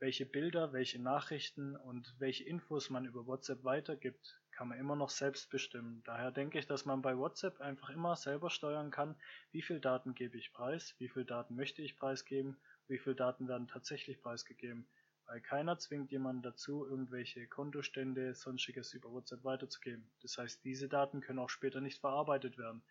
welche 0.00 0.26
Bilder, 0.26 0.72
welche 0.72 1.00
Nachrichten 1.02 1.76
und 1.76 2.14
welche 2.18 2.44
Infos 2.44 2.90
man 2.90 3.04
über 3.06 3.26
WhatsApp 3.26 3.64
weitergibt, 3.64 4.40
kann 4.52 4.68
man 4.68 4.78
immer 4.78 4.96
noch 4.96 5.10
selbst 5.10 5.50
bestimmen. 5.50 6.02
Daher 6.04 6.30
denke 6.32 6.58
ich, 6.58 6.66
dass 6.66 6.84
man 6.84 7.02
bei 7.02 7.16
WhatsApp 7.18 7.60
einfach 7.60 7.90
immer 7.90 8.16
selber 8.16 8.50
steuern 8.50 8.90
kann, 8.90 9.16
wie 9.52 9.62
viel 9.62 9.80
Daten 9.80 10.14
gebe 10.14 10.38
ich 10.38 10.52
preis, 10.52 10.94
wie 10.98 11.08
viel 11.08 11.24
Daten 11.24 11.56
möchte 11.56 11.82
ich 11.82 11.96
preisgeben, 11.96 12.60
wie 12.88 12.98
viel 12.98 13.14
Daten 13.16 13.48
werden 13.48 13.68
tatsächlich 13.68 14.20
preisgegeben. 14.22 14.88
Weil 15.28 15.42
keiner 15.42 15.78
zwingt 15.78 16.10
jemanden 16.10 16.40
dazu, 16.40 16.86
irgendwelche 16.86 17.46
Kontostände, 17.46 18.34
sonstiges 18.34 18.94
über 18.94 19.12
WhatsApp 19.12 19.44
weiterzugeben. 19.44 20.10
Das 20.22 20.38
heißt, 20.38 20.64
diese 20.64 20.88
Daten 20.88 21.20
können 21.20 21.38
auch 21.38 21.50
später 21.50 21.82
nicht 21.82 22.00
verarbeitet 22.00 22.56
werden. 22.56 22.82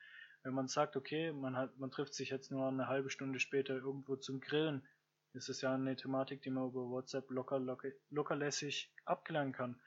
Wenn 0.43 0.53
man 0.53 0.67
sagt, 0.67 0.95
okay, 0.95 1.33
man, 1.33 1.57
hat, 1.57 1.75
man 1.79 1.89
trifft 1.89 2.13
sich 2.13 2.29
jetzt 2.29 2.51
nur 2.51 2.67
eine 2.67 2.87
halbe 2.87 3.09
Stunde 3.09 3.39
später 3.39 3.75
irgendwo 3.75 4.15
zum 4.17 4.39
Grillen, 4.39 4.87
ist 5.33 5.49
es 5.49 5.61
ja 5.61 5.73
eine 5.73 5.95
Thematik, 5.95 6.43
die 6.43 6.51
man 6.51 6.67
über 6.69 6.87
WhatsApp 6.87 7.29
locker, 7.31 7.57
locker, 7.59 7.89
lockerlässig 8.11 8.93
abklären 9.05 9.51
kann. 9.51 9.81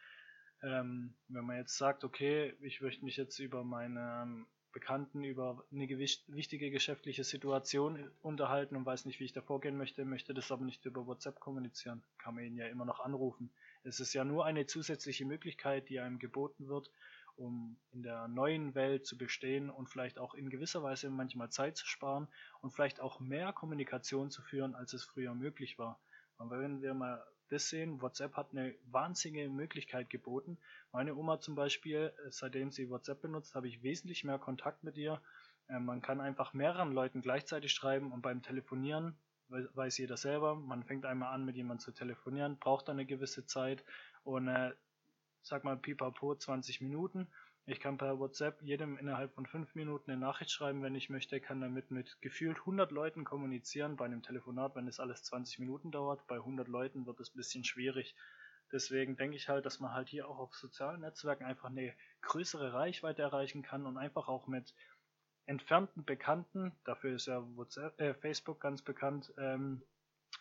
Ähm, 0.62 1.14
wenn 1.28 1.44
man 1.44 1.56
jetzt 1.56 1.78
sagt, 1.78 2.02
okay, 2.02 2.54
ich 2.62 2.80
möchte 2.80 3.04
mich 3.04 3.16
jetzt 3.16 3.38
über 3.38 3.62
meine 3.62 4.22
ähm, 4.24 4.46
Bekannten 4.72 5.24
über 5.24 5.64
eine 5.72 5.88
wichtige 5.88 6.70
geschäftliche 6.70 7.24
Situation 7.24 8.10
unterhalten 8.22 8.76
und 8.76 8.86
weiß 8.86 9.04
nicht, 9.04 9.20
wie 9.20 9.24
ich 9.24 9.32
da 9.32 9.42
vorgehen 9.42 9.76
möchte, 9.76 10.04
möchte 10.04 10.34
das 10.34 10.52
aber 10.52 10.64
nicht 10.64 10.84
über 10.84 11.06
WhatsApp 11.06 11.40
kommunizieren, 11.40 12.02
kann 12.18 12.34
man 12.34 12.44
ihn 12.44 12.56
ja 12.56 12.66
immer 12.66 12.84
noch 12.84 13.00
anrufen. 13.00 13.50
Es 13.82 14.00
ist 14.00 14.12
ja 14.14 14.24
nur 14.24 14.44
eine 14.44 14.66
zusätzliche 14.66 15.24
Möglichkeit, 15.24 15.88
die 15.88 16.00
einem 16.00 16.18
geboten 16.18 16.68
wird, 16.68 16.90
um 17.36 17.78
in 17.92 18.02
der 18.02 18.28
neuen 18.28 18.74
Welt 18.74 19.06
zu 19.06 19.16
bestehen 19.16 19.70
und 19.70 19.88
vielleicht 19.88 20.18
auch 20.18 20.34
in 20.34 20.50
gewisser 20.50 20.82
Weise 20.82 21.10
manchmal 21.10 21.50
Zeit 21.50 21.76
zu 21.76 21.86
sparen 21.86 22.28
und 22.60 22.70
vielleicht 22.70 23.00
auch 23.00 23.18
mehr 23.18 23.52
Kommunikation 23.52 24.30
zu 24.30 24.42
führen, 24.42 24.74
als 24.74 24.92
es 24.92 25.04
früher 25.04 25.34
möglich 25.34 25.78
war. 25.78 26.00
Und 26.36 26.50
wenn 26.50 26.82
wir 26.82 26.94
mal 26.94 27.24
sehen, 27.58 28.00
WhatsApp 28.00 28.36
hat 28.36 28.52
eine 28.52 28.74
wahnsinnige 28.90 29.48
Möglichkeit 29.48 30.08
geboten. 30.08 30.58
Meine 30.92 31.14
Oma 31.16 31.40
zum 31.40 31.54
Beispiel, 31.54 32.12
äh, 32.26 32.30
seitdem 32.30 32.70
sie 32.70 32.88
WhatsApp 32.88 33.22
benutzt, 33.22 33.54
habe 33.54 33.68
ich 33.68 33.82
wesentlich 33.82 34.24
mehr 34.24 34.38
Kontakt 34.38 34.84
mit 34.84 34.96
ihr. 34.96 35.20
Ähm, 35.68 35.84
man 35.84 36.00
kann 36.00 36.20
einfach 36.20 36.52
mehreren 36.52 36.92
Leuten 36.92 37.22
gleichzeitig 37.22 37.72
schreiben 37.72 38.12
und 38.12 38.22
beim 38.22 38.42
Telefonieren 38.42 39.16
weiß 39.50 39.98
jeder 39.98 40.16
selber, 40.16 40.54
man 40.54 40.84
fängt 40.84 41.04
einmal 41.04 41.34
an 41.34 41.44
mit 41.44 41.56
jemandem 41.56 41.80
zu 41.80 41.92
telefonieren, 41.92 42.58
braucht 42.58 42.88
eine 42.88 43.04
gewisse 43.04 43.46
Zeit 43.46 43.84
und 44.22 44.48
äh, 44.48 44.72
sag 45.42 45.64
mal 45.64 45.76
pipapo 45.76 46.34
20 46.34 46.80
Minuten. 46.80 47.26
Ich 47.66 47.78
kann 47.78 47.98
per 47.98 48.18
WhatsApp 48.18 48.62
jedem 48.62 48.98
innerhalb 48.98 49.34
von 49.34 49.46
5 49.46 49.74
Minuten 49.74 50.10
eine 50.10 50.20
Nachricht 50.20 50.50
schreiben, 50.50 50.82
wenn 50.82 50.94
ich 50.94 51.10
möchte, 51.10 51.40
kann 51.40 51.60
damit 51.60 51.90
mit 51.90 52.20
gefühlt 52.20 52.58
100 52.58 52.90
Leuten 52.90 53.24
kommunizieren. 53.24 53.96
Bei 53.96 54.06
einem 54.06 54.22
Telefonat, 54.22 54.74
wenn 54.74 54.88
es 54.88 54.98
alles 54.98 55.22
20 55.24 55.58
Minuten 55.60 55.90
dauert, 55.90 56.26
bei 56.26 56.36
100 56.36 56.66
Leuten 56.68 57.06
wird 57.06 57.20
es 57.20 57.34
ein 57.34 57.36
bisschen 57.36 57.64
schwierig. 57.64 58.16
Deswegen 58.72 59.16
denke 59.16 59.36
ich 59.36 59.48
halt, 59.48 59.66
dass 59.66 59.80
man 59.80 59.92
halt 59.92 60.08
hier 60.08 60.28
auch 60.28 60.38
auf 60.38 60.54
sozialen 60.54 61.00
Netzwerken 61.00 61.44
einfach 61.44 61.70
eine 61.70 61.94
größere 62.22 62.72
Reichweite 62.72 63.22
erreichen 63.22 63.62
kann 63.62 63.86
und 63.86 63.98
einfach 63.98 64.28
auch 64.28 64.46
mit 64.46 64.74
entfernten 65.46 66.04
Bekannten, 66.04 66.72
dafür 66.84 67.16
ist 67.16 67.26
ja 67.26 67.44
WhatsApp, 67.56 68.00
äh, 68.00 68.14
Facebook 68.14 68.60
ganz 68.60 68.82
bekannt, 68.82 69.32
ähm, 69.38 69.82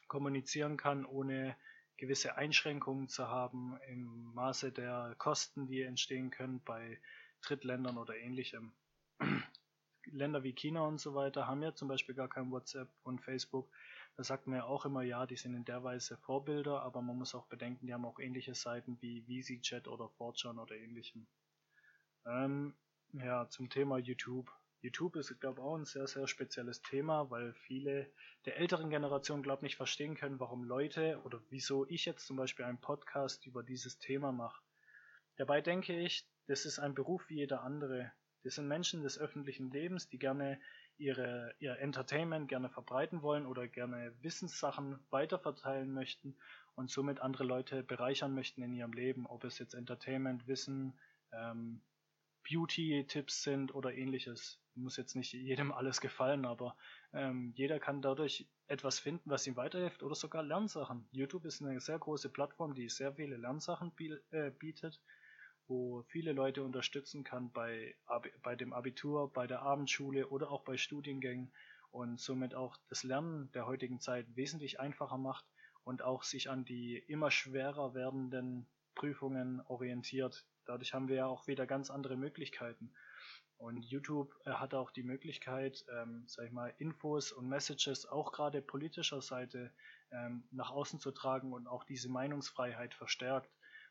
kommunizieren 0.07 0.77
kann, 0.77 1.05
ohne 1.05 1.55
gewisse 1.99 2.37
Einschränkungen 2.37 3.09
zu 3.09 3.27
haben 3.27 3.77
im 3.87 4.33
Maße 4.33 4.71
der 4.71 5.15
Kosten, 5.17 5.67
die 5.67 5.81
entstehen 5.81 6.31
können 6.31 6.61
bei 6.63 6.99
Drittländern 7.41 7.97
oder 7.97 8.15
ähnlichem. 8.15 8.73
Länder 10.05 10.43
wie 10.43 10.53
China 10.53 10.81
und 10.81 10.99
so 10.99 11.13
weiter 11.13 11.45
haben 11.45 11.61
ja 11.61 11.75
zum 11.75 11.87
Beispiel 11.87 12.15
gar 12.15 12.29
kein 12.29 12.51
WhatsApp 12.51 12.89
und 13.03 13.21
Facebook. 13.21 13.69
Da 14.15 14.23
sagt 14.23 14.47
man 14.47 14.57
ja 14.57 14.63
auch 14.63 14.85
immer, 14.85 15.03
ja, 15.03 15.25
die 15.25 15.35
sind 15.35 15.53
in 15.55 15.65
der 15.65 15.83
Weise 15.83 16.17
Vorbilder, 16.17 16.81
aber 16.81 17.01
man 17.01 17.17
muss 17.17 17.35
auch 17.35 17.47
bedenken, 17.47 17.85
die 17.85 17.93
haben 17.93 18.05
auch 18.05 18.19
ähnliche 18.19 18.55
Seiten 18.55 18.97
wie 19.01 19.27
VisiChat 19.27 19.87
oder 19.87 20.09
4 20.17 20.57
oder 20.57 20.75
ähnlichem. 20.75 21.27
Ähm, 22.25 22.75
ja, 23.13 23.47
zum 23.49 23.69
Thema 23.69 23.97
YouTube. 23.97 24.51
YouTube 24.81 25.15
ist, 25.17 25.39
glaube 25.39 25.59
ich, 25.59 25.65
auch 25.65 25.75
ein 25.75 25.85
sehr, 25.85 26.07
sehr 26.07 26.27
spezielles 26.27 26.81
Thema, 26.81 27.29
weil 27.29 27.53
viele 27.53 28.11
der 28.45 28.57
älteren 28.57 28.89
Generation, 28.89 29.43
glaube 29.43 29.59
ich, 29.59 29.63
nicht 29.63 29.75
verstehen 29.77 30.15
können, 30.15 30.39
warum 30.39 30.63
Leute 30.63 31.21
oder 31.23 31.41
wieso 31.49 31.85
ich 31.87 32.05
jetzt 32.05 32.25
zum 32.25 32.37
Beispiel 32.37 32.65
einen 32.65 32.79
Podcast 32.79 33.45
über 33.45 33.63
dieses 33.63 33.99
Thema 33.99 34.31
mache. 34.31 34.61
Dabei 35.35 35.61
denke 35.61 35.97
ich, 35.99 36.25
das 36.47 36.65
ist 36.65 36.79
ein 36.79 36.95
Beruf 36.95 37.29
wie 37.29 37.35
jeder 37.35 37.63
andere. 37.63 38.11
Das 38.43 38.55
sind 38.55 38.67
Menschen 38.67 39.03
des 39.03 39.19
öffentlichen 39.19 39.69
Lebens, 39.69 40.07
die 40.07 40.17
gerne 40.17 40.59
ihre, 40.97 41.53
ihr 41.59 41.77
Entertainment 41.79 42.47
gerne 42.47 42.69
verbreiten 42.69 43.21
wollen 43.21 43.45
oder 43.45 43.67
gerne 43.67 44.13
Wissenssachen 44.21 44.99
weiterverteilen 45.09 45.93
möchten 45.93 46.37
und 46.75 46.89
somit 46.89 47.19
andere 47.19 47.43
Leute 47.43 47.83
bereichern 47.83 48.33
möchten 48.33 48.61
in 48.63 48.73
ihrem 48.73 48.93
Leben, 48.93 49.25
ob 49.25 49.43
es 49.43 49.59
jetzt 49.59 49.73
Entertainment, 49.73 50.47
Wissen, 50.47 50.97
ähm, 51.31 51.81
Beauty-Tipps 52.49 53.43
sind 53.43 53.73
oder 53.73 53.93
ähnliches. 53.93 54.59
Muss 54.75 54.97
jetzt 54.97 55.15
nicht 55.15 55.33
jedem 55.33 55.71
alles 55.71 56.01
gefallen, 56.01 56.45
aber 56.45 56.75
ähm, 57.13 57.51
jeder 57.55 57.79
kann 57.79 58.01
dadurch 58.01 58.47
etwas 58.67 58.99
finden, 58.99 59.29
was 59.29 59.45
ihm 59.45 59.55
weiterhilft 59.55 60.03
oder 60.03 60.15
sogar 60.15 60.43
Lernsachen. 60.43 61.07
YouTube 61.11 61.45
ist 61.45 61.61
eine 61.61 61.79
sehr 61.79 61.99
große 61.99 62.29
Plattform, 62.29 62.73
die 62.73 62.87
sehr 62.87 63.13
viele 63.13 63.37
Lernsachen 63.37 63.91
äh, 64.31 64.51
bietet, 64.51 65.01
wo 65.67 66.03
viele 66.03 66.31
Leute 66.31 66.63
unterstützen 66.63 67.23
kann 67.23 67.51
bei, 67.51 67.95
bei 68.41 68.55
dem 68.55 68.73
Abitur, 68.73 69.31
bei 69.31 69.47
der 69.47 69.61
Abendschule 69.61 70.27
oder 70.29 70.49
auch 70.49 70.63
bei 70.63 70.77
Studiengängen 70.77 71.51
und 71.91 72.19
somit 72.19 72.55
auch 72.55 72.77
das 72.87 73.03
Lernen 73.03 73.51
der 73.51 73.65
heutigen 73.65 73.99
Zeit 73.99 74.25
wesentlich 74.35 74.79
einfacher 74.79 75.17
macht 75.17 75.45
und 75.83 76.03
auch 76.03 76.23
sich 76.23 76.49
an 76.49 76.65
die 76.65 76.97
immer 77.07 77.31
schwerer 77.31 77.93
werdenden 77.93 78.67
Prüfungen 78.95 79.61
orientiert, 79.61 80.45
Dadurch 80.69 80.93
haben 80.93 81.07
wir 81.07 81.15
ja 81.15 81.25
auch 81.25 81.47
wieder 81.47 81.65
ganz 81.65 81.89
andere 81.89 82.15
Möglichkeiten. 82.15 82.93
Und 83.57 83.83
YouTube 83.83 84.35
äh, 84.45 84.51
hat 84.51 84.75
auch 84.75 84.91
die 84.91 85.01
Möglichkeit, 85.01 85.83
ähm, 85.99 86.25
sag 86.27 86.45
ich 86.45 86.51
mal, 86.51 86.71
Infos 86.77 87.31
und 87.31 87.49
Messages 87.49 88.05
auch 88.05 88.31
gerade 88.31 88.61
politischer 88.61 89.19
Seite 89.21 89.73
ähm, 90.11 90.43
nach 90.51 90.69
außen 90.69 90.99
zu 90.99 91.09
tragen 91.11 91.53
und 91.53 91.65
auch 91.65 91.83
diese 91.83 92.07
Meinungsfreiheit 92.07 92.93
verstärkt, 92.93 93.49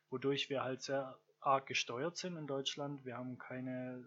wodurch 0.08 0.50
wir 0.50 0.62
halt 0.62 0.82
sehr 0.82 1.18
arg 1.40 1.66
gesteuert 1.66 2.16
sind 2.16 2.36
in 2.36 2.46
Deutschland. 2.46 3.04
Wir 3.04 3.16
haben 3.16 3.38
keine 3.38 4.06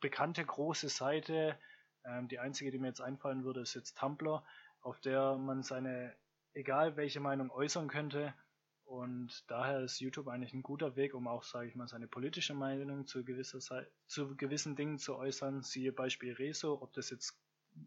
bekannte 0.00 0.44
große 0.44 0.88
Seite. 0.88 1.58
Ähm, 2.06 2.26
die 2.28 2.38
einzige, 2.38 2.70
die 2.70 2.78
mir 2.78 2.88
jetzt 2.88 3.02
einfallen 3.02 3.44
würde, 3.44 3.60
ist 3.60 3.74
jetzt 3.74 3.98
Tumblr, 3.98 4.42
auf 4.80 4.98
der 5.00 5.36
man 5.36 5.62
seine, 5.62 6.16
egal 6.54 6.96
welche 6.96 7.20
Meinung 7.20 7.50
äußern 7.50 7.88
könnte, 7.88 8.32
und 8.88 9.44
daher 9.48 9.80
ist 9.80 10.00
YouTube 10.00 10.28
eigentlich 10.28 10.54
ein 10.54 10.62
guter 10.62 10.96
Weg, 10.96 11.12
um 11.12 11.28
auch, 11.28 11.42
sage 11.42 11.68
ich 11.68 11.74
mal, 11.74 11.86
seine 11.88 12.08
politische 12.08 12.54
Meinung 12.54 13.06
zu, 13.06 13.22
gewisser 13.22 13.60
zu 14.06 14.34
gewissen 14.34 14.76
Dingen 14.76 14.98
zu 14.98 15.14
äußern. 15.14 15.62
Siehe 15.62 15.92
Beispiel 15.92 16.32
Rezo, 16.32 16.80
ob 16.80 16.94
das 16.94 17.10
jetzt, 17.10 17.38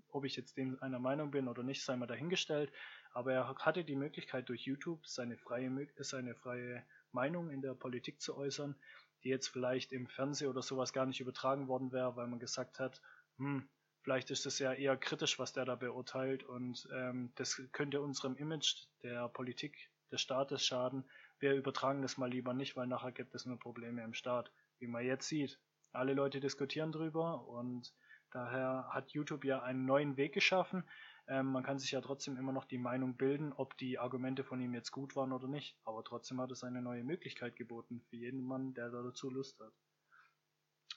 ob 0.09 0.25
ich 0.25 0.35
jetzt 0.35 0.57
dem 0.57 0.77
einer 0.79 0.99
Meinung 0.99 1.31
bin 1.31 1.47
oder 1.47 1.63
nicht, 1.63 1.83
sei 1.83 1.95
mal 1.95 2.05
dahingestellt. 2.05 2.71
Aber 3.13 3.33
er 3.33 3.47
hatte 3.47 3.83
die 3.83 3.95
Möglichkeit 3.95 4.47
durch 4.47 4.61
YouTube 4.61 5.07
seine 5.07 5.37
freie, 5.37 5.87
seine 5.97 6.35
freie 6.35 6.85
Meinung 7.11 7.49
in 7.49 7.63
der 7.63 7.73
Politik 7.73 8.21
zu 8.21 8.37
äußern, 8.37 8.75
die 9.23 9.29
jetzt 9.29 9.47
vielleicht 9.47 9.93
im 9.93 10.05
Fernsehen 10.05 10.49
oder 10.49 10.61
sowas 10.61 10.93
gar 10.93 11.07
nicht 11.07 11.19
übertragen 11.19 11.67
worden 11.67 11.91
wäre, 11.91 12.15
weil 12.15 12.27
man 12.27 12.37
gesagt 12.37 12.79
hat, 12.79 13.01
hm, 13.37 13.67
vielleicht 14.03 14.29
ist 14.29 14.45
es 14.45 14.59
ja 14.59 14.71
eher 14.71 14.97
kritisch, 14.97 15.39
was 15.39 15.51
der 15.51 15.65
da 15.65 15.73
beurteilt 15.73 16.43
und 16.43 16.87
ähm, 16.93 17.31
das 17.35 17.59
könnte 17.71 18.01
unserem 18.01 18.35
Image 18.35 18.85
der 19.01 19.27
Politik 19.29 19.90
des 20.11 20.21
Staates 20.21 20.65
schaden. 20.65 21.05
Wir 21.39 21.55
übertragen 21.55 22.01
das 22.01 22.17
mal 22.17 22.29
lieber 22.29 22.53
nicht, 22.53 22.75
weil 22.75 22.87
nachher 22.87 23.11
gibt 23.11 23.33
es 23.35 23.45
nur 23.45 23.59
Probleme 23.59 24.03
im 24.03 24.13
Staat. 24.13 24.51
Wie 24.79 24.87
man 24.87 25.05
jetzt 25.05 25.27
sieht, 25.27 25.59
alle 25.91 26.13
Leute 26.13 26.39
diskutieren 26.39 26.91
drüber 26.91 27.47
und 27.47 27.93
daher 28.31 28.87
hat 28.91 29.11
YouTube 29.11 29.45
ja 29.45 29.61
einen 29.61 29.85
neuen 29.85 30.17
Weg 30.17 30.33
geschaffen. 30.33 30.83
Ähm, 31.27 31.47
man 31.47 31.63
kann 31.63 31.79
sich 31.79 31.91
ja 31.91 32.01
trotzdem 32.01 32.37
immer 32.37 32.51
noch 32.51 32.65
die 32.65 32.77
Meinung 32.77 33.15
bilden, 33.15 33.53
ob 33.53 33.77
die 33.77 33.99
Argumente 33.99 34.43
von 34.43 34.59
ihm 34.59 34.73
jetzt 34.73 34.91
gut 34.91 35.15
waren 35.15 35.31
oder 35.31 35.47
nicht. 35.47 35.77
Aber 35.83 36.03
trotzdem 36.03 36.41
hat 36.41 36.51
es 36.51 36.63
eine 36.63 36.81
neue 36.81 37.03
Möglichkeit 37.03 37.55
geboten 37.55 38.01
für 38.09 38.15
jeden 38.15 38.43
Mann, 38.43 38.73
der 38.73 38.89
dazu 38.89 39.29
Lust 39.29 39.59
hat. 39.59 39.73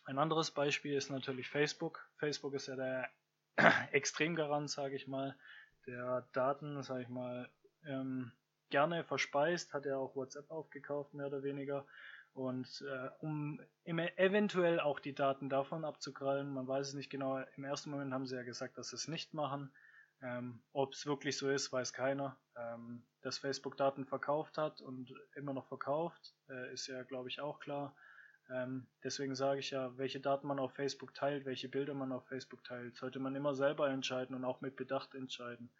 Ein 0.06 0.18
anderes 0.18 0.50
Beispiel 0.50 0.94
ist 0.94 1.11
natürlich 1.11 1.49
Facebook. 1.49 2.09
Facebook 2.18 2.54
ist 2.54 2.66
ja 2.66 2.76
der 2.76 3.11
Extremgarant, 3.92 4.71
sage 4.71 4.97
ich 4.97 5.06
mal, 5.06 5.37
der 5.87 6.28
Daten, 6.33 6.83
sage 6.83 7.02
ich 7.02 7.09
mal, 7.09 7.50
ähm, 7.87 8.33
gerne 8.75 9.04
verspeist, 9.04 9.73
hat 9.73 9.87
er 9.87 9.99
auch 10.00 10.16
WhatsApp 10.16 10.50
aufgekauft, 10.50 11.14
mehr 11.14 11.28
oder 11.28 11.45
weniger. 11.45 11.87
Und 12.33 12.85
äh, 12.93 13.09
um 13.21 13.61
eventuell 13.85 14.81
auch 14.81 14.99
die 14.99 15.14
Daten 15.14 15.49
davon 15.49 15.85
abzukrallen, 15.85 16.52
man 16.52 16.66
weiß 16.66 16.88
es 16.88 16.95
nicht 16.95 17.09
genau, 17.09 17.38
im 17.54 17.62
ersten 17.62 17.90
Moment 17.90 18.12
haben 18.12 18.26
sie 18.26 18.35
ja 18.35 18.43
gesagt, 18.43 18.76
dass 18.76 18.88
sie 18.88 18.97
es 18.97 19.07
nicht 19.07 19.33
machen. 19.33 19.71
Ähm, 20.23 20.61
Ob 20.73 20.95
es 20.95 21.07
wirklich 21.07 21.38
so 21.38 21.49
ist, 21.49 21.73
weiß 21.73 21.93
keiner. 21.93 22.37
Ähm, 22.57 23.04
dass 23.23 23.38
Facebook 23.38 23.76
Daten 23.76 24.07
verkauft 24.07 24.59
hat 24.59 24.81
und 24.81 25.14
immer 25.37 25.54
noch 25.54 25.69
verkauft, 25.69 26.35
äh, 26.49 26.73
ist 26.73 26.88
ja, 26.88 27.04
glaube 27.04 27.28
ich, 27.28 27.40
auch 27.40 27.61
klar. 27.61 27.95
Ähm, 28.50 28.88
deswegen 29.04 29.37
sage 29.37 29.61
ich 29.61 29.71
ja, 29.71 29.97
welche 29.97 30.19
Daten 30.19 30.49
man 30.49 30.59
auf 30.59 30.75
Facebook 30.75 31.14
teilt, 31.14 31.45
welche 31.45 31.69
Bilder 31.69 31.95
man 31.95 32.11
auf 32.11 32.26
Facebook 32.26 32.64
teilt, 32.64 32.97
sollte 32.97 33.21
man 33.21 33.37
immer 33.37 33.54
selber 33.54 33.88
entscheiden 33.88 34.35
und 34.35 34.45
auch 34.45 34.61
mit 34.61 34.75
Bedacht 34.75 35.14
entscheiden. 35.14 35.71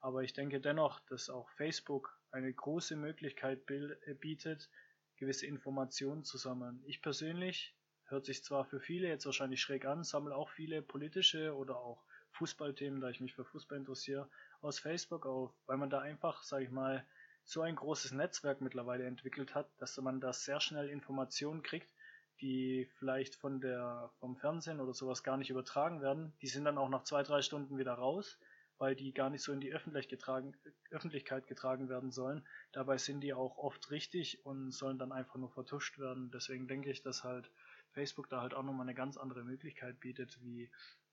Aber 0.00 0.22
ich 0.22 0.32
denke 0.32 0.60
dennoch, 0.60 1.00
dass 1.00 1.30
auch 1.30 1.48
Facebook 1.50 2.18
eine 2.30 2.52
große 2.52 2.96
Möglichkeit 2.96 3.68
äh, 3.70 4.14
bietet, 4.14 4.70
gewisse 5.16 5.46
Informationen 5.46 6.24
zu 6.24 6.38
sammeln. 6.38 6.82
Ich 6.86 7.02
persönlich, 7.02 7.74
hört 8.04 8.26
sich 8.26 8.44
zwar 8.44 8.64
für 8.64 8.80
viele 8.80 9.08
jetzt 9.08 9.26
wahrscheinlich 9.26 9.60
schräg 9.60 9.86
an, 9.86 10.04
sammle 10.04 10.36
auch 10.36 10.50
viele 10.50 10.82
politische 10.82 11.56
oder 11.56 11.76
auch 11.76 12.04
Fußballthemen, 12.32 13.00
da 13.00 13.08
ich 13.08 13.20
mich 13.20 13.34
für 13.34 13.44
Fußball 13.44 13.78
interessiere, 13.78 14.28
aus 14.60 14.78
Facebook 14.78 15.26
auf, 15.26 15.52
weil 15.66 15.78
man 15.78 15.90
da 15.90 16.00
einfach, 16.00 16.42
sage 16.42 16.64
ich 16.64 16.70
mal, 16.70 17.04
so 17.44 17.62
ein 17.62 17.76
großes 17.76 18.12
Netzwerk 18.12 18.60
mittlerweile 18.60 19.06
entwickelt 19.06 19.54
hat, 19.54 19.70
dass 19.78 19.96
man 19.98 20.20
da 20.20 20.32
sehr 20.32 20.60
schnell 20.60 20.88
Informationen 20.88 21.62
kriegt, 21.62 21.88
die 22.40 22.88
vielleicht 22.98 23.36
von 23.36 23.60
der, 23.60 24.10
vom 24.18 24.36
Fernsehen 24.36 24.80
oder 24.80 24.92
sowas 24.92 25.22
gar 25.22 25.36
nicht 25.36 25.50
übertragen 25.50 26.02
werden. 26.02 26.34
Die 26.42 26.48
sind 26.48 26.64
dann 26.64 26.76
auch 26.76 26.88
nach 26.88 27.04
zwei, 27.04 27.22
drei 27.22 27.42
Stunden 27.42 27.78
wieder 27.78 27.94
raus, 27.94 28.38
weil 28.78 28.94
die 28.94 29.12
gar 29.12 29.30
nicht 29.30 29.42
so 29.42 29.52
in 29.52 29.60
die 29.60 29.72
Öffentlich 29.72 30.08
getragen, 30.08 30.54
Öffentlichkeit 30.90 31.46
getragen 31.46 31.88
werden 31.88 32.10
sollen. 32.10 32.46
Dabei 32.72 32.98
sind 32.98 33.20
die 33.20 33.34
auch 33.34 33.56
oft 33.58 33.90
richtig 33.90 34.44
und 34.44 34.72
sollen 34.72 34.98
dann 34.98 35.12
einfach 35.12 35.36
nur 35.36 35.50
vertuscht 35.50 35.98
werden. 35.98 36.30
Deswegen 36.30 36.68
denke 36.68 36.90
ich, 36.90 37.02
dass 37.02 37.24
halt 37.24 37.50
Facebook 37.92 38.28
da 38.28 38.42
halt 38.42 38.54
auch 38.54 38.62
nochmal 38.62 38.86
eine 38.86 38.94
ganz 38.94 39.16
andere 39.16 39.44
Möglichkeit 39.44 39.98
bietet, 40.00 40.38
wie 40.42 40.70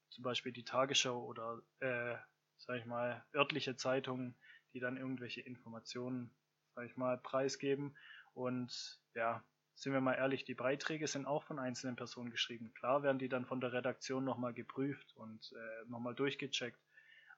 zum 0.10 0.24
Beispiel 0.24 0.51
die 0.51 0.65
Tagesschau 0.65 1.24
oder, 1.24 1.62
äh, 1.79 2.15
sag 2.58 2.77
ich 2.79 2.86
mal, 2.86 3.25
örtliche 3.34 3.75
Zeitungen, 3.75 4.36
die 4.74 4.79
dann 4.79 4.98
irgendwelche 4.98 5.41
Informationen, 5.41 6.36
sag 6.75 6.86
ich 6.86 6.98
mal, 6.98 7.17
preisgeben. 7.17 7.96
Und 8.34 9.00
ja, 9.15 9.43
sind 9.75 9.93
wir 9.93 10.01
mal 10.01 10.15
ehrlich, 10.15 10.46
die 10.46 10.53
Beiträge 10.53 11.08
sind 11.08 11.25
auch 11.25 11.43
von 11.43 11.60
einzelnen 11.60 11.96
Personen 11.96 12.29
geschrieben. 12.29 12.74
Klar 12.74 13.03
werden 13.03 13.20
die 13.20 13.29
dann 13.29 13.46
von 13.46 13.60
der 13.60 13.74
Redaktion 13.74 14.24
nochmal 14.24 14.53
geprüft 14.53 15.13
und 15.15 15.51
äh, 15.53 15.89
nochmal 15.89 16.15
durchgecheckt. 16.15 16.79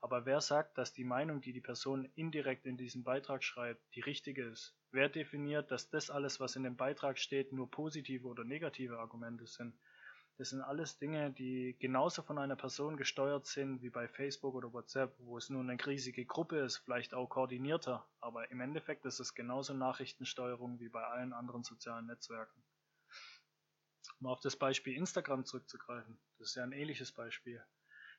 Aber 0.02 0.26
wer 0.26 0.42
sagt, 0.42 0.78
dass 0.78 0.94
die 0.94 1.04
Meinung, 1.04 1.42
die 1.42 1.54
die 1.54 1.62
Person 1.62 2.06
indirekt 2.16 2.66
in 2.66 2.78
diesem 2.78 3.04
Beitrag 3.04 3.44
schreibt, 3.44 3.82
die 3.96 4.02
richtige 4.02 4.44
ist? 4.44 4.76
Wer 4.92 5.10
definiert, 5.10 5.72
dass 5.72 5.90
das 5.90 6.10
alles, 6.10 6.40
was 6.40 6.56
in 6.56 6.64
dem 6.64 6.78
Beitrag 6.78 7.18
steht, 7.18 7.52
nur 7.52 7.70
positive 7.70 8.28
oder 8.28 8.44
negative 8.44 9.00
Argumente 9.00 9.48
sind? 9.48 9.76
Das 10.38 10.50
sind 10.50 10.62
alles 10.62 10.98
Dinge, 10.98 11.32
die 11.32 11.78
genauso 11.80 12.22
von 12.22 12.38
einer 12.38 12.58
Person 12.58 12.98
gesteuert 12.98 13.46
sind 13.46 13.82
wie 13.82 13.90
bei 13.90 14.10
Facebook 14.10 14.54
oder 14.54 14.74
WhatsApp, 14.74 15.16
wo 15.20 15.38
es 15.38 15.50
nur 15.50 15.62
eine 15.62 15.78
riesige 15.86 16.26
Gruppe 16.26 16.60
ist, 16.60 16.78
vielleicht 16.80 17.14
auch 17.14 17.30
koordinierter, 17.30 18.06
aber 18.20 18.52
im 18.52 18.60
Endeffekt 18.60 19.06
ist 19.06 19.22
es 19.22 19.34
genauso 19.34 19.74
Nachrichtensteuerung 19.74 20.80
wie 20.82 20.90
bei 20.90 21.04
allen 21.04 21.32
anderen 21.32 21.64
sozialen 21.64 22.08
Netzwerken. 22.08 22.64
Um 24.20 24.28
auf 24.28 24.42
das 24.42 24.58
Beispiel 24.58 24.96
Instagram 24.96 25.46
zurückzugreifen, 25.46 26.20
das 26.38 26.50
ist 26.50 26.56
ja 26.56 26.64
ein 26.64 26.74
ähnliches 26.74 27.14
Beispiel. 27.14 27.64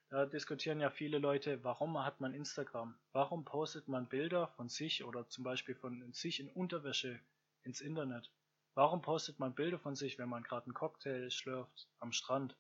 Da 0.09 0.25
diskutieren 0.25 0.81
ja 0.81 0.91
viele 0.91 1.19
Leute, 1.19 1.65
warum 1.65 2.05
hat 2.05 2.21
man 2.21 2.33
Instagram? 2.33 2.97
Warum 3.11 3.45
postet 3.45 3.89
man 3.89 4.09
Bilder 4.09 4.47
von 4.47 4.69
sich 4.69 5.03
oder 5.03 5.29
zum 5.29 5.43
Beispiel 5.43 5.75
von 5.75 6.13
sich 6.13 6.39
in 6.39 6.49
Unterwäsche 6.49 7.19
ins 7.65 7.81
Internet? 7.81 8.31
Warum 8.75 9.03
postet 9.03 9.41
man 9.41 9.57
Bilder 9.57 9.81
von 9.81 9.97
sich, 9.97 10.17
wenn 10.19 10.29
man 10.29 10.45
gerade 10.45 10.67
einen 10.67 10.75
Cocktail 10.75 11.29
schlürft 11.31 11.89
am 11.99 12.13
Strand? 12.13 12.57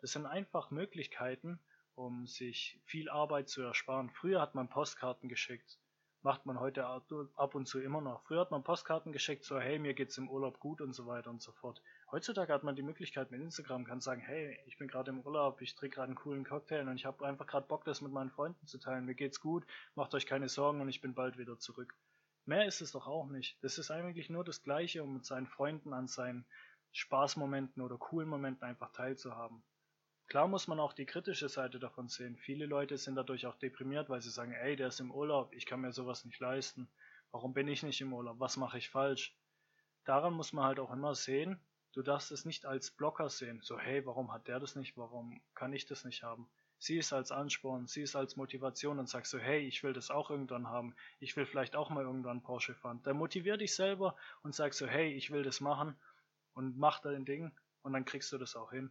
Das 0.00 0.12
sind 0.12 0.26
einfach 0.26 0.70
Möglichkeiten, 0.70 1.58
um 1.94 2.26
sich 2.26 2.78
viel 2.84 3.08
Arbeit 3.08 3.48
zu 3.48 3.62
ersparen. 3.62 4.10
Früher 4.10 4.42
hat 4.42 4.54
man 4.54 4.68
Postkarten 4.68 5.30
geschickt. 5.30 5.78
Macht 6.24 6.46
man 6.46 6.60
heute 6.60 6.86
ab 6.86 7.54
und 7.56 7.66
zu 7.66 7.80
immer 7.80 8.00
noch. 8.00 8.22
Früher 8.22 8.42
hat 8.42 8.52
man 8.52 8.62
Postkarten 8.62 9.10
geschickt, 9.10 9.44
so 9.44 9.58
hey, 9.58 9.80
mir 9.80 9.92
geht's 9.92 10.16
im 10.18 10.30
Urlaub 10.30 10.60
gut 10.60 10.80
und 10.80 10.92
so 10.92 11.06
weiter 11.06 11.30
und 11.30 11.42
so 11.42 11.50
fort. 11.50 11.82
Heutzutage 12.12 12.52
hat 12.52 12.62
man 12.62 12.76
die 12.76 12.82
Möglichkeit 12.82 13.32
mit 13.32 13.40
Instagram, 13.40 13.84
kann 13.84 14.00
sagen, 14.00 14.20
hey, 14.20 14.56
ich 14.66 14.78
bin 14.78 14.86
gerade 14.86 15.10
im 15.10 15.20
Urlaub, 15.22 15.60
ich 15.60 15.74
trinke 15.74 15.96
gerade 15.96 16.06
einen 16.06 16.14
coolen 16.14 16.44
Cocktail 16.44 16.86
und 16.86 16.94
ich 16.94 17.06
habe 17.06 17.26
einfach 17.26 17.48
gerade 17.48 17.66
Bock, 17.66 17.84
das 17.84 18.02
mit 18.02 18.12
meinen 18.12 18.30
Freunden 18.30 18.68
zu 18.68 18.78
teilen. 18.78 19.04
Mir 19.04 19.16
geht's 19.16 19.40
gut, 19.40 19.66
macht 19.96 20.14
euch 20.14 20.26
keine 20.26 20.48
Sorgen 20.48 20.80
und 20.80 20.88
ich 20.88 21.00
bin 21.00 21.12
bald 21.12 21.38
wieder 21.38 21.58
zurück. 21.58 21.92
Mehr 22.44 22.66
ist 22.66 22.82
es 22.82 22.92
doch 22.92 23.08
auch 23.08 23.26
nicht. 23.26 23.58
Das 23.64 23.78
ist 23.78 23.90
eigentlich 23.90 24.30
nur 24.30 24.44
das 24.44 24.62
Gleiche, 24.62 25.02
um 25.02 25.14
mit 25.14 25.24
seinen 25.24 25.48
Freunden 25.48 25.92
an 25.92 26.06
seinen 26.06 26.44
Spaßmomenten 26.92 27.82
oder 27.82 27.98
coolen 27.98 28.28
Momenten 28.28 28.62
einfach 28.62 28.92
teilzuhaben. 28.92 29.64
Klar 30.32 30.48
muss 30.48 30.66
man 30.66 30.80
auch 30.80 30.94
die 30.94 31.04
kritische 31.04 31.50
Seite 31.50 31.78
davon 31.78 32.08
sehen. 32.08 32.38
Viele 32.38 32.64
Leute 32.64 32.96
sind 32.96 33.16
dadurch 33.16 33.44
auch 33.44 33.56
deprimiert, 33.56 34.08
weil 34.08 34.22
sie 34.22 34.30
sagen, 34.30 34.54
ey, 34.54 34.76
der 34.76 34.88
ist 34.88 34.98
im 34.98 35.10
Urlaub, 35.10 35.52
ich 35.52 35.66
kann 35.66 35.82
mir 35.82 35.92
sowas 35.92 36.24
nicht 36.24 36.40
leisten. 36.40 36.88
Warum 37.32 37.52
bin 37.52 37.68
ich 37.68 37.82
nicht 37.82 38.00
im 38.00 38.14
Urlaub? 38.14 38.40
Was 38.40 38.56
mache 38.56 38.78
ich 38.78 38.88
falsch? 38.88 39.36
Daran 40.06 40.32
muss 40.32 40.54
man 40.54 40.64
halt 40.64 40.80
auch 40.80 40.90
immer 40.90 41.14
sehen, 41.14 41.60
du 41.92 42.00
darfst 42.00 42.32
es 42.32 42.46
nicht 42.46 42.64
als 42.64 42.90
Blocker 42.90 43.28
sehen. 43.28 43.60
So, 43.62 43.78
hey, 43.78 44.06
warum 44.06 44.32
hat 44.32 44.48
der 44.48 44.58
das 44.58 44.74
nicht? 44.74 44.96
Warum 44.96 45.42
kann 45.54 45.74
ich 45.74 45.84
das 45.84 46.02
nicht 46.02 46.22
haben? 46.22 46.48
sieh 46.78 46.96
es 46.96 47.12
als 47.12 47.30
Ansporn, 47.30 47.86
sieh 47.86 48.00
es 48.00 48.16
als 48.16 48.36
Motivation 48.36 48.98
und 48.98 49.10
sagst 49.10 49.32
so, 49.32 49.38
hey, 49.38 49.60
ich 49.60 49.84
will 49.84 49.92
das 49.92 50.10
auch 50.10 50.30
irgendwann 50.30 50.66
haben, 50.66 50.96
ich 51.20 51.36
will 51.36 51.44
vielleicht 51.44 51.76
auch 51.76 51.90
mal 51.90 52.04
irgendwann 52.04 52.42
Porsche 52.42 52.74
fahren. 52.74 53.02
Dann 53.02 53.18
motivier 53.18 53.58
dich 53.58 53.74
selber 53.74 54.16
und 54.42 54.54
sag 54.54 54.72
so, 54.72 54.86
hey, 54.86 55.12
ich 55.12 55.30
will 55.30 55.42
das 55.42 55.60
machen 55.60 55.94
und 56.54 56.78
mach 56.78 57.00
dein 57.00 57.26
Ding 57.26 57.52
und 57.82 57.92
dann 57.92 58.06
kriegst 58.06 58.32
du 58.32 58.38
das 58.38 58.56
auch 58.56 58.72
hin. 58.72 58.90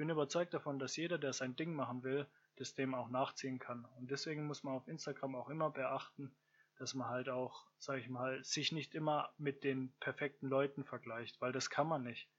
Ich 0.00 0.02
bin 0.02 0.08
überzeugt 0.08 0.54
davon, 0.54 0.78
dass 0.78 0.96
jeder, 0.96 1.18
der 1.18 1.34
sein 1.34 1.56
Ding 1.56 1.74
machen 1.74 2.02
will, 2.02 2.26
das 2.56 2.74
dem 2.74 2.94
auch 2.94 3.10
nachziehen 3.10 3.58
kann. 3.58 3.84
Und 3.98 4.10
deswegen 4.10 4.46
muss 4.46 4.62
man 4.62 4.72
auf 4.72 4.88
Instagram 4.88 5.34
auch 5.34 5.50
immer 5.50 5.68
beachten, 5.68 6.32
dass 6.78 6.94
man 6.94 7.10
halt 7.10 7.28
auch, 7.28 7.66
sag 7.78 7.98
ich 7.98 8.08
mal, 8.08 8.42
sich 8.42 8.72
nicht 8.72 8.94
immer 8.94 9.30
mit 9.36 9.62
den 9.62 9.92
perfekten 10.00 10.48
Leuten 10.48 10.84
vergleicht, 10.84 11.38
weil 11.42 11.52
das 11.52 11.68
kann 11.68 11.86
man 11.86 12.02
nicht. 12.02 12.30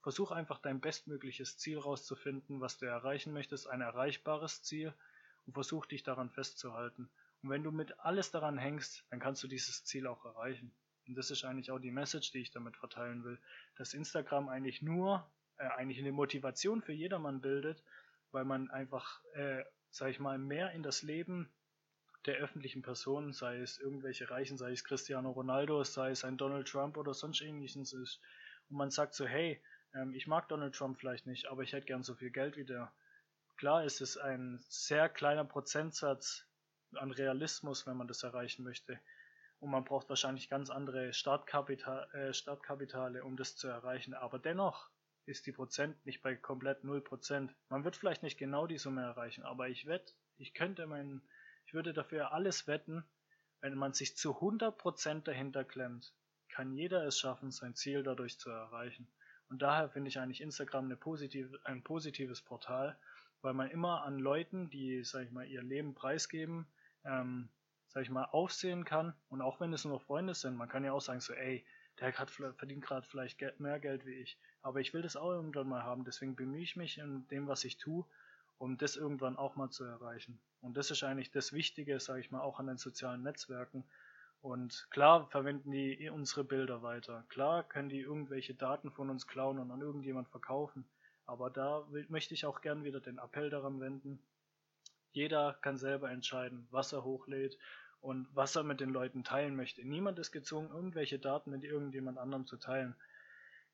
Versuch 0.00 0.30
einfach 0.30 0.60
dein 0.60 0.80
bestmögliches 0.80 1.58
Ziel 1.58 1.78
rauszufinden, 1.78 2.62
was 2.62 2.78
du 2.78 2.86
erreichen 2.86 3.34
möchtest, 3.34 3.68
ein 3.68 3.82
erreichbares 3.82 4.62
Ziel 4.62 4.94
und 5.44 5.52
versuch 5.52 5.84
dich 5.84 6.02
daran 6.02 6.30
festzuhalten. 6.30 7.10
Und 7.42 7.50
wenn 7.50 7.62
du 7.62 7.70
mit 7.70 8.00
alles 8.00 8.30
daran 8.30 8.56
hängst, 8.56 9.04
dann 9.10 9.20
kannst 9.20 9.42
du 9.42 9.46
dieses 9.46 9.84
Ziel 9.84 10.06
auch 10.06 10.24
erreichen. 10.24 10.72
Und 11.06 11.16
das 11.16 11.30
ist 11.30 11.44
eigentlich 11.44 11.70
auch 11.70 11.80
die 11.80 11.90
Message, 11.90 12.32
die 12.32 12.38
ich 12.38 12.50
damit 12.50 12.78
verteilen 12.78 13.24
will, 13.24 13.38
dass 13.76 13.92
Instagram 13.92 14.48
eigentlich 14.48 14.80
nur 14.80 15.30
äh, 15.60 15.68
eigentlich 15.76 15.98
eine 15.98 16.12
Motivation 16.12 16.80
für 16.80 16.92
jedermann 16.92 17.42
bildet, 17.42 17.84
weil 18.32 18.44
man 18.44 18.70
einfach, 18.70 19.22
äh, 19.34 19.62
sag 19.90 20.08
ich 20.08 20.18
mal, 20.18 20.38
mehr 20.38 20.72
in 20.72 20.82
das 20.82 21.02
Leben 21.02 21.52
der 22.26 22.36
öffentlichen 22.36 22.82
Personen, 22.82 23.32
sei 23.32 23.58
es 23.58 23.78
irgendwelche 23.78 24.30
Reichen, 24.30 24.56
sei 24.56 24.72
es 24.72 24.84
Cristiano 24.84 25.30
Ronaldo, 25.30 25.84
sei 25.84 26.10
es 26.10 26.24
ein 26.24 26.38
Donald 26.38 26.66
Trump 26.68 26.96
oder 26.96 27.12
sonst 27.12 27.42
ähnliches 27.42 27.92
ist. 27.92 28.20
Und 28.70 28.76
man 28.76 28.90
sagt 28.90 29.14
so, 29.14 29.26
hey, 29.26 29.62
ähm, 29.94 30.14
ich 30.14 30.26
mag 30.26 30.48
Donald 30.48 30.74
Trump 30.74 30.98
vielleicht 30.98 31.26
nicht, 31.26 31.46
aber 31.48 31.62
ich 31.62 31.72
hätte 31.72 31.86
gern 31.86 32.02
so 32.02 32.14
viel 32.14 32.30
Geld 32.30 32.56
wie 32.56 32.64
der. 32.64 32.92
Klar 33.58 33.84
ist 33.84 34.00
es 34.00 34.16
ein 34.16 34.64
sehr 34.68 35.10
kleiner 35.10 35.44
Prozentsatz 35.44 36.46
an 36.94 37.10
Realismus, 37.10 37.86
wenn 37.86 37.98
man 37.98 38.08
das 38.08 38.22
erreichen 38.22 38.64
möchte. 38.64 38.98
Und 39.58 39.70
man 39.70 39.84
braucht 39.84 40.08
wahrscheinlich 40.08 40.48
ganz 40.48 40.70
andere 40.70 41.12
Startkapital, 41.12 42.08
äh, 42.14 42.32
Startkapitale, 42.32 43.24
um 43.24 43.36
das 43.36 43.56
zu 43.56 43.68
erreichen. 43.68 44.14
Aber 44.14 44.38
dennoch 44.38 44.88
ist 45.30 45.46
die 45.46 45.52
Prozent 45.52 46.04
nicht 46.04 46.22
bei 46.22 46.34
komplett 46.34 46.84
0%. 46.84 47.48
Man 47.68 47.84
wird 47.84 47.96
vielleicht 47.96 48.22
nicht 48.22 48.38
genau 48.38 48.66
die 48.66 48.78
Summe 48.78 49.02
erreichen, 49.02 49.44
aber 49.44 49.68
ich 49.68 49.86
wette, 49.86 50.12
ich 50.36 50.54
könnte 50.54 50.86
meinen, 50.86 51.22
ich 51.66 51.74
würde 51.74 51.92
dafür 51.92 52.32
alles 52.32 52.66
wetten, 52.66 53.04
wenn 53.60 53.76
man 53.76 53.92
sich 53.92 54.16
zu 54.16 54.38
100% 54.38 55.22
dahinter 55.22 55.64
klemmt, 55.64 56.12
kann 56.48 56.72
jeder 56.72 57.04
es 57.04 57.18
schaffen, 57.18 57.50
sein 57.50 57.74
Ziel 57.74 58.02
dadurch 58.02 58.38
zu 58.38 58.50
erreichen. 58.50 59.08
Und 59.48 59.62
daher 59.62 59.88
finde 59.90 60.08
ich 60.08 60.18
eigentlich 60.18 60.40
Instagram 60.40 60.86
eine 60.86 60.96
positive, 60.96 61.58
ein 61.64 61.82
positives 61.82 62.40
Portal, 62.40 62.98
weil 63.42 63.54
man 63.54 63.70
immer 63.70 64.04
an 64.04 64.18
Leuten, 64.18 64.70
die, 64.70 65.02
sag 65.04 65.24
ich 65.24 65.30
mal, 65.30 65.46
ihr 65.46 65.62
Leben 65.62 65.94
preisgeben, 65.94 66.66
ähm, 67.04 67.48
sag 67.88 68.02
ich 68.02 68.10
mal, 68.10 68.24
aufsehen 68.24 68.84
kann. 68.84 69.14
Und 69.28 69.42
auch 69.42 69.60
wenn 69.60 69.72
es 69.72 69.84
nur 69.84 70.00
Freunde 70.00 70.34
sind, 70.34 70.56
man 70.56 70.68
kann 70.68 70.84
ja 70.84 70.92
auch 70.92 71.00
sagen 71.00 71.20
so, 71.20 71.32
ey, 71.32 71.64
der 72.00 72.12
grad, 72.12 72.30
verdient 72.30 72.82
gerade 72.82 73.06
vielleicht 73.06 73.40
mehr 73.60 73.78
Geld 73.78 74.06
wie 74.06 74.14
ich. 74.14 74.38
Aber 74.62 74.80
ich 74.80 74.92
will 74.94 75.02
das 75.02 75.16
auch 75.16 75.30
irgendwann 75.30 75.68
mal 75.68 75.82
haben. 75.82 76.04
Deswegen 76.04 76.36
bemühe 76.36 76.62
ich 76.62 76.76
mich 76.76 76.98
in 76.98 77.26
dem, 77.28 77.46
was 77.46 77.64
ich 77.64 77.78
tue, 77.78 78.04
um 78.58 78.76
das 78.78 78.96
irgendwann 78.96 79.36
auch 79.36 79.56
mal 79.56 79.70
zu 79.70 79.84
erreichen. 79.84 80.38
Und 80.60 80.76
das 80.76 80.90
ist 80.90 81.02
eigentlich 81.02 81.30
das 81.30 81.52
Wichtige, 81.52 82.00
sage 82.00 82.20
ich 82.20 82.30
mal, 82.30 82.40
auch 82.40 82.58
an 82.58 82.66
den 82.66 82.78
sozialen 82.78 83.22
Netzwerken, 83.22 83.84
und 84.42 84.86
klar 84.90 85.26
verwenden 85.26 85.70
die 85.70 86.08
unsere 86.08 86.44
Bilder 86.44 86.82
weiter. 86.82 87.24
Klar 87.28 87.62
können 87.62 87.90
die 87.90 88.00
irgendwelche 88.00 88.54
Daten 88.54 88.90
von 88.90 89.10
uns 89.10 89.26
klauen 89.26 89.58
und 89.58 89.70
an 89.70 89.82
irgendjemand 89.82 90.28
verkaufen. 90.28 90.86
Aber 91.26 91.50
da 91.50 91.86
möchte 92.08 92.34
ich 92.34 92.46
auch 92.46 92.62
gern 92.62 92.84
wieder 92.84 93.00
den 93.00 93.18
Appell 93.18 93.50
daran 93.50 93.80
wenden. 93.80 94.18
Jeder 95.12 95.58
kann 95.60 95.76
selber 95.76 96.10
entscheiden, 96.10 96.66
was 96.70 96.92
er 96.92 97.04
hochlädt 97.04 97.58
und 98.00 98.28
was 98.32 98.56
er 98.56 98.62
mit 98.62 98.80
den 98.80 98.90
Leuten 98.90 99.24
teilen 99.24 99.56
möchte. 99.56 99.86
Niemand 99.86 100.18
ist 100.18 100.32
gezwungen, 100.32 100.70
irgendwelche 100.70 101.18
Daten 101.18 101.50
mit 101.50 101.64
irgendjemand 101.64 102.18
anderem 102.18 102.46
zu 102.46 102.56
teilen. 102.56 102.94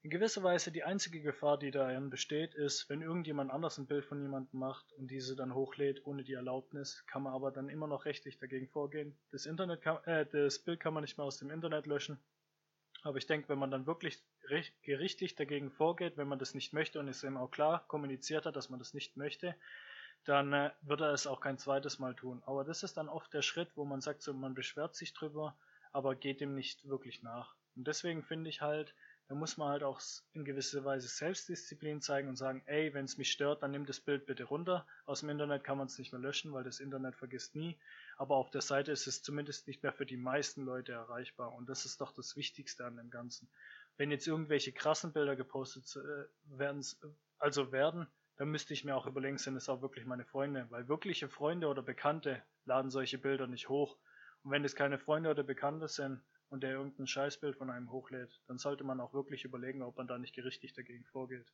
In 0.02 0.10
gewisser 0.10 0.44
Weise 0.44 0.70
die 0.70 0.84
einzige 0.84 1.20
Gefahr, 1.20 1.58
die 1.58 1.72
darin 1.72 2.10
besteht, 2.10 2.54
ist, 2.54 2.88
wenn 2.88 3.02
irgendjemand 3.02 3.50
anders 3.50 3.76
ein 3.76 3.88
Bild 3.88 4.04
von 4.04 4.22
jemandem 4.22 4.60
macht 4.60 4.92
und 4.92 5.10
diese 5.10 5.34
dann 5.34 5.52
hochlädt 5.52 6.06
ohne 6.06 6.22
die 6.22 6.34
Erlaubnis, 6.34 7.04
kann 7.08 7.22
man 7.22 7.32
aber 7.32 7.50
dann 7.50 7.68
immer 7.68 7.88
noch 7.88 8.04
rechtlich 8.04 8.38
dagegen 8.38 8.68
vorgehen. 8.68 9.18
Das, 9.32 9.46
Internet 9.46 9.82
kann, 9.82 10.04
äh, 10.04 10.24
das 10.26 10.60
Bild 10.60 10.78
kann 10.78 10.94
man 10.94 11.02
nicht 11.02 11.18
mehr 11.18 11.24
aus 11.24 11.38
dem 11.38 11.50
Internet 11.50 11.86
löschen. 11.86 12.20
Aber 13.02 13.18
ich 13.18 13.26
denke, 13.26 13.48
wenn 13.48 13.58
man 13.58 13.70
dann 13.70 13.86
wirklich 13.86 14.22
gerichtlich 14.82 15.34
dagegen 15.34 15.70
vorgeht, 15.70 16.16
wenn 16.16 16.28
man 16.28 16.38
das 16.38 16.54
nicht 16.54 16.72
möchte 16.72 17.00
und 17.00 17.08
es 17.08 17.24
eben 17.24 17.36
auch 17.36 17.50
klar 17.50 17.84
kommuniziert 17.88 18.46
hat, 18.46 18.54
dass 18.56 18.70
man 18.70 18.78
das 18.78 18.94
nicht 18.94 19.16
möchte, 19.16 19.56
dann 20.26 20.52
äh, 20.52 20.70
wird 20.82 21.00
er 21.00 21.12
es 21.12 21.26
auch 21.26 21.40
kein 21.40 21.58
zweites 21.58 21.98
Mal 21.98 22.14
tun. 22.14 22.42
Aber 22.46 22.64
das 22.64 22.82
ist 22.82 22.96
dann 22.96 23.08
oft 23.08 23.32
der 23.32 23.42
Schritt, 23.42 23.70
wo 23.76 23.84
man 23.84 24.00
sagt, 24.00 24.22
so, 24.22 24.32
man 24.34 24.54
beschwert 24.54 24.94
sich 24.94 25.14
drüber, 25.14 25.56
aber 25.92 26.14
geht 26.14 26.40
dem 26.40 26.54
nicht 26.54 26.88
wirklich 26.88 27.22
nach. 27.22 27.54
Und 27.76 27.86
deswegen 27.86 28.22
finde 28.22 28.50
ich 28.50 28.60
halt, 28.60 28.94
da 29.28 29.34
muss 29.34 29.56
man 29.56 29.70
halt 29.70 29.82
auch 29.82 30.00
in 30.34 30.44
gewisser 30.44 30.84
Weise 30.84 31.08
Selbstdisziplin 31.08 32.00
zeigen 32.00 32.28
und 32.28 32.36
sagen, 32.36 32.62
ey, 32.66 32.94
wenn 32.94 33.04
es 33.04 33.18
mich 33.18 33.32
stört, 33.32 33.62
dann 33.62 33.72
nimm 33.72 33.84
das 33.84 34.00
Bild 34.00 34.24
bitte 34.24 34.44
runter. 34.44 34.86
Aus 35.04 35.20
dem 35.20 35.30
Internet 35.30 35.64
kann 35.64 35.78
man 35.78 35.88
es 35.88 35.98
nicht 35.98 36.12
mehr 36.12 36.20
löschen, 36.20 36.52
weil 36.52 36.62
das 36.62 36.78
Internet 36.78 37.16
vergisst 37.16 37.56
nie. 37.56 37.76
Aber 38.16 38.36
auf 38.36 38.50
der 38.50 38.60
Seite 38.60 38.92
ist 38.92 39.06
es 39.08 39.22
zumindest 39.22 39.66
nicht 39.66 39.82
mehr 39.82 39.92
für 39.92 40.06
die 40.06 40.16
meisten 40.16 40.64
Leute 40.64 40.92
erreichbar. 40.92 41.52
Und 41.54 41.68
das 41.68 41.84
ist 41.84 42.00
doch 42.00 42.12
das 42.12 42.36
Wichtigste 42.36 42.84
an 42.84 42.96
dem 42.96 43.10
Ganzen. 43.10 43.48
Wenn 43.96 44.12
jetzt 44.12 44.28
irgendwelche 44.28 44.72
krassen 44.72 45.12
Bilder 45.12 45.34
gepostet 45.34 45.84
äh, 45.96 46.58
werden, 46.58 46.84
also 47.38 47.72
werden, 47.72 48.06
dann 48.36 48.50
müsste 48.50 48.74
ich 48.74 48.84
mir 48.84 48.96
auch 48.96 49.06
überlegen, 49.06 49.38
sind 49.38 49.56
es 49.56 49.68
auch 49.68 49.82
wirklich 49.82 50.06
meine 50.06 50.24
Freunde? 50.24 50.66
Weil 50.70 50.88
wirkliche 50.88 51.28
Freunde 51.28 51.68
oder 51.68 51.82
Bekannte 51.82 52.42
laden 52.64 52.90
solche 52.90 53.18
Bilder 53.18 53.46
nicht 53.46 53.68
hoch. 53.68 53.96
Und 54.42 54.50
wenn 54.50 54.64
es 54.64 54.76
keine 54.76 54.98
Freunde 54.98 55.30
oder 55.30 55.42
Bekannte 55.42 55.88
sind, 55.88 56.22
und 56.48 56.62
der 56.62 56.72
irgendein 56.72 57.06
Scheißbild 57.06 57.56
von 57.56 57.70
einem 57.70 57.90
hochlädt, 57.90 58.40
dann 58.46 58.58
sollte 58.58 58.84
man 58.84 59.00
auch 59.00 59.12
wirklich 59.12 59.44
überlegen, 59.44 59.82
ob 59.82 59.96
man 59.96 60.06
da 60.06 60.18
nicht 60.18 60.34
gerichtlich 60.34 60.72
dagegen 60.72 61.04
vorgeht. 61.06 61.46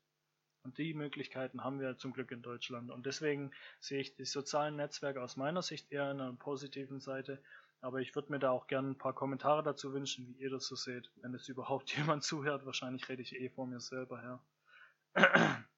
Und 0.64 0.79
die 0.79 0.95
Möglichkeiten 0.95 1.64
haben 1.64 1.81
wir 1.81 1.99
zum 1.99 2.12
Glück 2.12 2.31
in 2.31 2.42
Deutschland. 2.42 2.90
Und 2.90 3.07
deswegen 3.07 3.51
sehe 3.81 4.01
ich 4.01 4.14
die 4.14 4.25
sozialen 4.25 4.77
Netzwerke 4.77 5.21
aus 5.21 5.37
meiner 5.37 5.62
Sicht 5.62 5.90
eher 5.90 6.11
in 6.11 6.21
einer 6.21 6.33
positiven 6.35 7.01
Seite. 7.01 7.42
Aber 7.81 8.01
ich 8.01 8.14
würde 8.14 8.31
mir 8.31 8.38
da 8.38 8.51
auch 8.51 8.68
gerne 8.68 8.90
ein 8.90 8.99
paar 8.99 9.14
Kommentare 9.14 9.64
dazu 9.64 9.92
wünschen, 9.92 10.29
wie 10.29 10.42
ihr 10.42 10.51
das 10.51 10.66
so 10.66 10.77
seht. 10.77 11.11
Wenn 11.16 11.35
es 11.35 11.49
überhaupt 11.49 11.90
jemand 11.97 12.23
zuhört, 12.23 12.64
wahrscheinlich 12.64 13.09
rede 13.09 13.23
ich 13.23 13.35
eh 13.35 13.49
vor 13.49 13.66
mir 13.66 13.81
selber 13.81 14.21
her. 14.21 15.64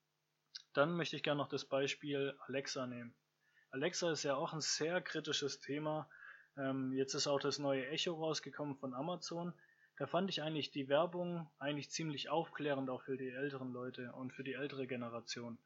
Dann 0.75 0.97
möchte 0.97 1.17
ich 1.17 1.23
gerne 1.23 1.39
noch 1.39 1.49
das 1.49 1.65
Beispiel 1.65 2.37
Alexa 2.47 2.87
nehmen. 2.87 3.15
Alexa 3.71 4.13
ist 4.13 4.23
ja 4.23 4.37
auch 4.37 4.53
ein 4.53 4.61
sehr 4.61 5.01
kritisches 5.01 5.61
Thema 5.61 6.09
ähm, 6.57 6.93
jetzt 6.93 7.15
ist 7.15 7.27
auch 7.27 7.41
das 7.41 7.59
neue 7.59 7.87
Echo 7.89 8.15
rausgekommen 8.15 8.77
von 8.77 8.95
Amazon. 8.95 9.53
Da 9.97 10.07
fand 10.07 10.31
ich 10.31 10.43
eigentlich 10.43 10.71
die 10.71 10.89
Werbung 10.89 11.51
eigentlich 11.59 11.91
ziemlich 11.91 12.29
aufklärend 12.29 12.91
auch 12.91 13.03
für 13.03 13.17
die 13.17 13.29
älteren 13.29 13.73
Leute 13.73 14.13
und 14.13 14.33
für 14.33 14.45
die 14.45 14.55
ältere 14.55 14.87
Generation. 14.87 15.59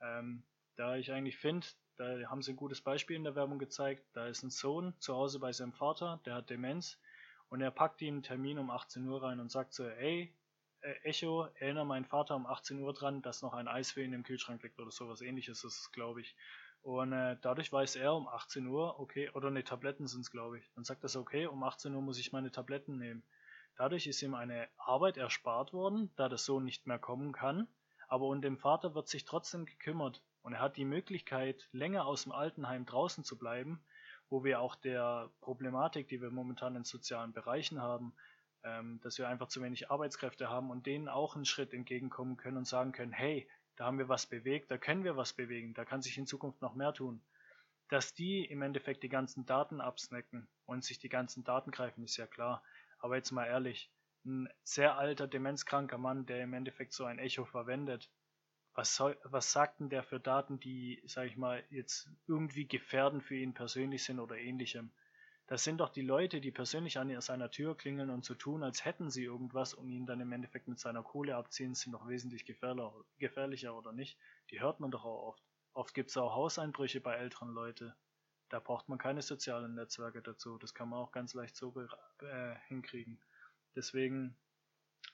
Ähm, 0.00 0.44
da 0.76 0.96
ich 0.96 1.12
eigentlich 1.12 1.38
finde, 1.38 1.66
da 1.96 2.28
haben 2.28 2.42
sie 2.42 2.52
ein 2.52 2.56
gutes 2.56 2.80
Beispiel 2.82 3.16
in 3.16 3.24
der 3.24 3.34
Werbung 3.34 3.58
gezeigt. 3.58 4.04
Da 4.12 4.26
ist 4.26 4.42
ein 4.42 4.50
Sohn 4.50 4.94
zu 4.98 5.14
Hause 5.14 5.38
bei 5.38 5.52
seinem 5.52 5.72
Vater, 5.72 6.20
der 6.26 6.34
hat 6.34 6.50
Demenz 6.50 7.00
und 7.48 7.60
er 7.60 7.70
packt 7.70 8.02
ihm 8.02 8.14
einen 8.14 8.22
Termin 8.22 8.58
um 8.58 8.70
18 8.70 9.06
Uhr 9.06 9.22
rein 9.22 9.40
und 9.40 9.50
sagt 9.50 9.72
so, 9.72 9.88
ey, 9.88 10.36
äh, 10.80 10.94
Echo, 11.04 11.48
erinnere 11.58 11.86
meinen 11.86 12.04
Vater 12.04 12.36
um 12.36 12.46
18 12.46 12.80
Uhr 12.80 12.92
dran, 12.92 13.22
dass 13.22 13.42
noch 13.42 13.54
ein 13.54 13.68
Eis 13.68 13.92
für 13.92 14.02
ihn 14.02 14.12
im 14.12 14.22
Kühlschrank 14.22 14.62
liegt 14.62 14.78
oder 14.78 14.90
sowas 14.90 15.20
ähnliches 15.20 15.64
ist 15.64 15.80
es, 15.80 15.92
glaube 15.92 16.20
ich. 16.20 16.36
Und 16.82 17.12
äh, 17.12 17.36
dadurch 17.42 17.72
weiß 17.72 17.96
er 17.96 18.14
um 18.14 18.28
18 18.28 18.66
Uhr, 18.66 19.00
okay, 19.00 19.30
oder 19.30 19.50
ne, 19.50 19.64
Tabletten 19.64 20.06
sind 20.06 20.20
es, 20.20 20.30
glaube 20.30 20.58
ich. 20.58 20.70
Dann 20.74 20.84
sagt 20.84 21.02
er 21.02 21.20
okay, 21.20 21.46
um 21.46 21.62
18 21.62 21.94
Uhr 21.94 22.02
muss 22.02 22.18
ich 22.18 22.32
meine 22.32 22.52
Tabletten 22.52 22.96
nehmen. 22.98 23.24
Dadurch 23.76 24.06
ist 24.06 24.22
ihm 24.22 24.34
eine 24.34 24.68
Arbeit 24.78 25.16
erspart 25.16 25.72
worden, 25.72 26.10
da 26.16 26.28
das 26.28 26.44
so 26.44 26.60
nicht 26.60 26.86
mehr 26.86 26.98
kommen 26.98 27.32
kann. 27.32 27.68
Aber 28.08 28.26
um 28.26 28.40
den 28.40 28.56
Vater 28.56 28.94
wird 28.94 29.08
sich 29.08 29.24
trotzdem 29.24 29.66
gekümmert. 29.66 30.22
Und 30.42 30.52
er 30.52 30.60
hat 30.60 30.76
die 30.76 30.84
Möglichkeit, 30.84 31.68
länger 31.72 32.06
aus 32.06 32.22
dem 32.22 32.32
Altenheim 32.32 32.86
draußen 32.86 33.24
zu 33.24 33.36
bleiben, 33.36 33.84
wo 34.30 34.44
wir 34.44 34.60
auch 34.60 34.76
der 34.76 35.30
Problematik, 35.40 36.08
die 36.08 36.22
wir 36.22 36.30
momentan 36.30 36.76
in 36.76 36.84
sozialen 36.84 37.32
Bereichen 37.32 37.82
haben, 37.82 38.14
ähm, 38.66 39.00
dass 39.02 39.18
wir 39.18 39.28
einfach 39.28 39.48
zu 39.48 39.62
wenig 39.62 39.90
Arbeitskräfte 39.90 40.50
haben 40.50 40.70
und 40.70 40.86
denen 40.86 41.08
auch 41.08 41.36
einen 41.36 41.44
Schritt 41.44 41.72
entgegenkommen 41.72 42.36
können 42.36 42.56
und 42.56 42.66
sagen 42.66 42.92
können, 42.92 43.12
hey, 43.12 43.48
da 43.76 43.86
haben 43.86 43.98
wir 43.98 44.08
was 44.08 44.26
bewegt, 44.26 44.70
da 44.70 44.78
können 44.78 45.04
wir 45.04 45.16
was 45.16 45.32
bewegen, 45.32 45.72
da 45.74 45.84
kann 45.84 46.02
sich 46.02 46.18
in 46.18 46.26
Zukunft 46.26 46.60
noch 46.62 46.74
mehr 46.74 46.92
tun. 46.92 47.22
Dass 47.88 48.14
die 48.14 48.44
im 48.44 48.62
Endeffekt 48.62 49.04
die 49.04 49.08
ganzen 49.08 49.46
Daten 49.46 49.80
absnacken 49.80 50.48
und 50.64 50.84
sich 50.84 50.98
die 50.98 51.08
ganzen 51.08 51.44
Daten 51.44 51.70
greifen, 51.70 52.02
ist 52.02 52.16
ja 52.16 52.26
klar. 52.26 52.62
Aber 52.98 53.16
jetzt 53.16 53.30
mal 53.30 53.46
ehrlich, 53.46 53.90
ein 54.24 54.48
sehr 54.64 54.98
alter, 54.98 55.28
demenzkranker 55.28 55.98
Mann, 55.98 56.26
der 56.26 56.42
im 56.42 56.52
Endeffekt 56.52 56.92
so 56.92 57.04
ein 57.04 57.20
Echo 57.20 57.44
verwendet, 57.44 58.10
was, 58.74 58.96
soll, 58.96 59.16
was 59.22 59.52
sagt 59.52 59.80
denn 59.80 59.88
der 59.88 60.02
für 60.02 60.18
Daten, 60.18 60.58
die, 60.58 61.02
sag 61.06 61.26
ich 61.26 61.36
mal, 61.36 61.64
jetzt 61.70 62.10
irgendwie 62.26 62.66
gefährden 62.66 63.20
für 63.22 63.36
ihn 63.36 63.54
persönlich 63.54 64.04
sind 64.04 64.18
oder 64.18 64.36
ähnlichem? 64.36 64.90
Das 65.48 65.62
sind 65.62 65.78
doch 65.78 65.90
die 65.90 66.02
Leute, 66.02 66.40
die 66.40 66.50
persönlich 66.50 66.98
an 66.98 67.20
seiner 67.20 67.50
Tür 67.50 67.76
klingeln 67.76 68.10
und 68.10 68.24
so 68.24 68.34
tun, 68.34 68.64
als 68.64 68.84
hätten 68.84 69.10
sie 69.10 69.22
irgendwas 69.22 69.74
und 69.74 69.90
ihn 69.92 70.04
dann 70.04 70.20
im 70.20 70.32
Endeffekt 70.32 70.66
mit 70.66 70.80
seiner 70.80 71.04
Kohle 71.04 71.36
abziehen, 71.36 71.74
sind 71.74 71.92
doch 71.92 72.08
wesentlich 72.08 72.44
gefährlicher 72.44 73.76
oder 73.76 73.92
nicht. 73.92 74.18
Die 74.50 74.60
hört 74.60 74.80
man 74.80 74.90
doch 74.90 75.04
auch 75.04 75.28
oft. 75.28 75.42
Oft 75.72 75.94
gibt 75.94 76.10
es 76.10 76.16
auch 76.16 76.34
Hauseinbrüche 76.34 77.00
bei 77.00 77.14
älteren 77.14 77.50
Leuten. 77.50 77.92
Da 78.48 78.60
braucht 78.60 78.88
man 78.88 78.98
keine 78.98 79.22
sozialen 79.22 79.74
Netzwerke 79.74 80.22
dazu. 80.22 80.58
Das 80.58 80.74
kann 80.74 80.88
man 80.88 80.98
auch 80.98 81.12
ganz 81.12 81.34
leicht 81.34 81.54
so 81.54 81.74
äh, 82.22 82.54
hinkriegen. 82.66 83.20
Deswegen 83.74 84.36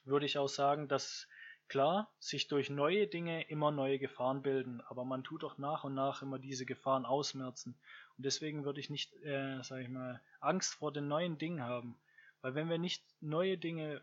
würde 0.04 0.26
ich 0.26 0.38
auch 0.38 0.48
sagen, 0.48 0.88
dass 0.88 1.28
klar 1.68 2.10
sich 2.18 2.48
durch 2.48 2.70
neue 2.70 3.06
Dinge 3.06 3.48
immer 3.48 3.70
neue 3.70 3.98
Gefahren 3.98 4.42
bilden, 4.42 4.80
aber 4.82 5.04
man 5.04 5.24
tut 5.24 5.44
auch 5.44 5.58
nach 5.58 5.84
und 5.84 5.94
nach 5.94 6.22
immer 6.22 6.38
diese 6.38 6.66
Gefahren 6.66 7.06
ausmerzen. 7.06 7.74
Und 8.16 8.26
deswegen 8.26 8.64
würde 8.64 8.80
ich 8.80 8.90
nicht, 8.90 9.14
äh, 9.22 9.62
sag 9.62 9.80
ich 9.80 9.88
mal, 9.88 10.20
Angst 10.40 10.74
vor 10.74 10.92
den 10.92 11.08
neuen 11.08 11.38
Dingen 11.38 11.62
haben. 11.62 11.96
Weil 12.40 12.54
wenn 12.54 12.68
wir 12.68 12.78
nicht 12.78 13.04
neue 13.20 13.56
Dinge 13.56 14.02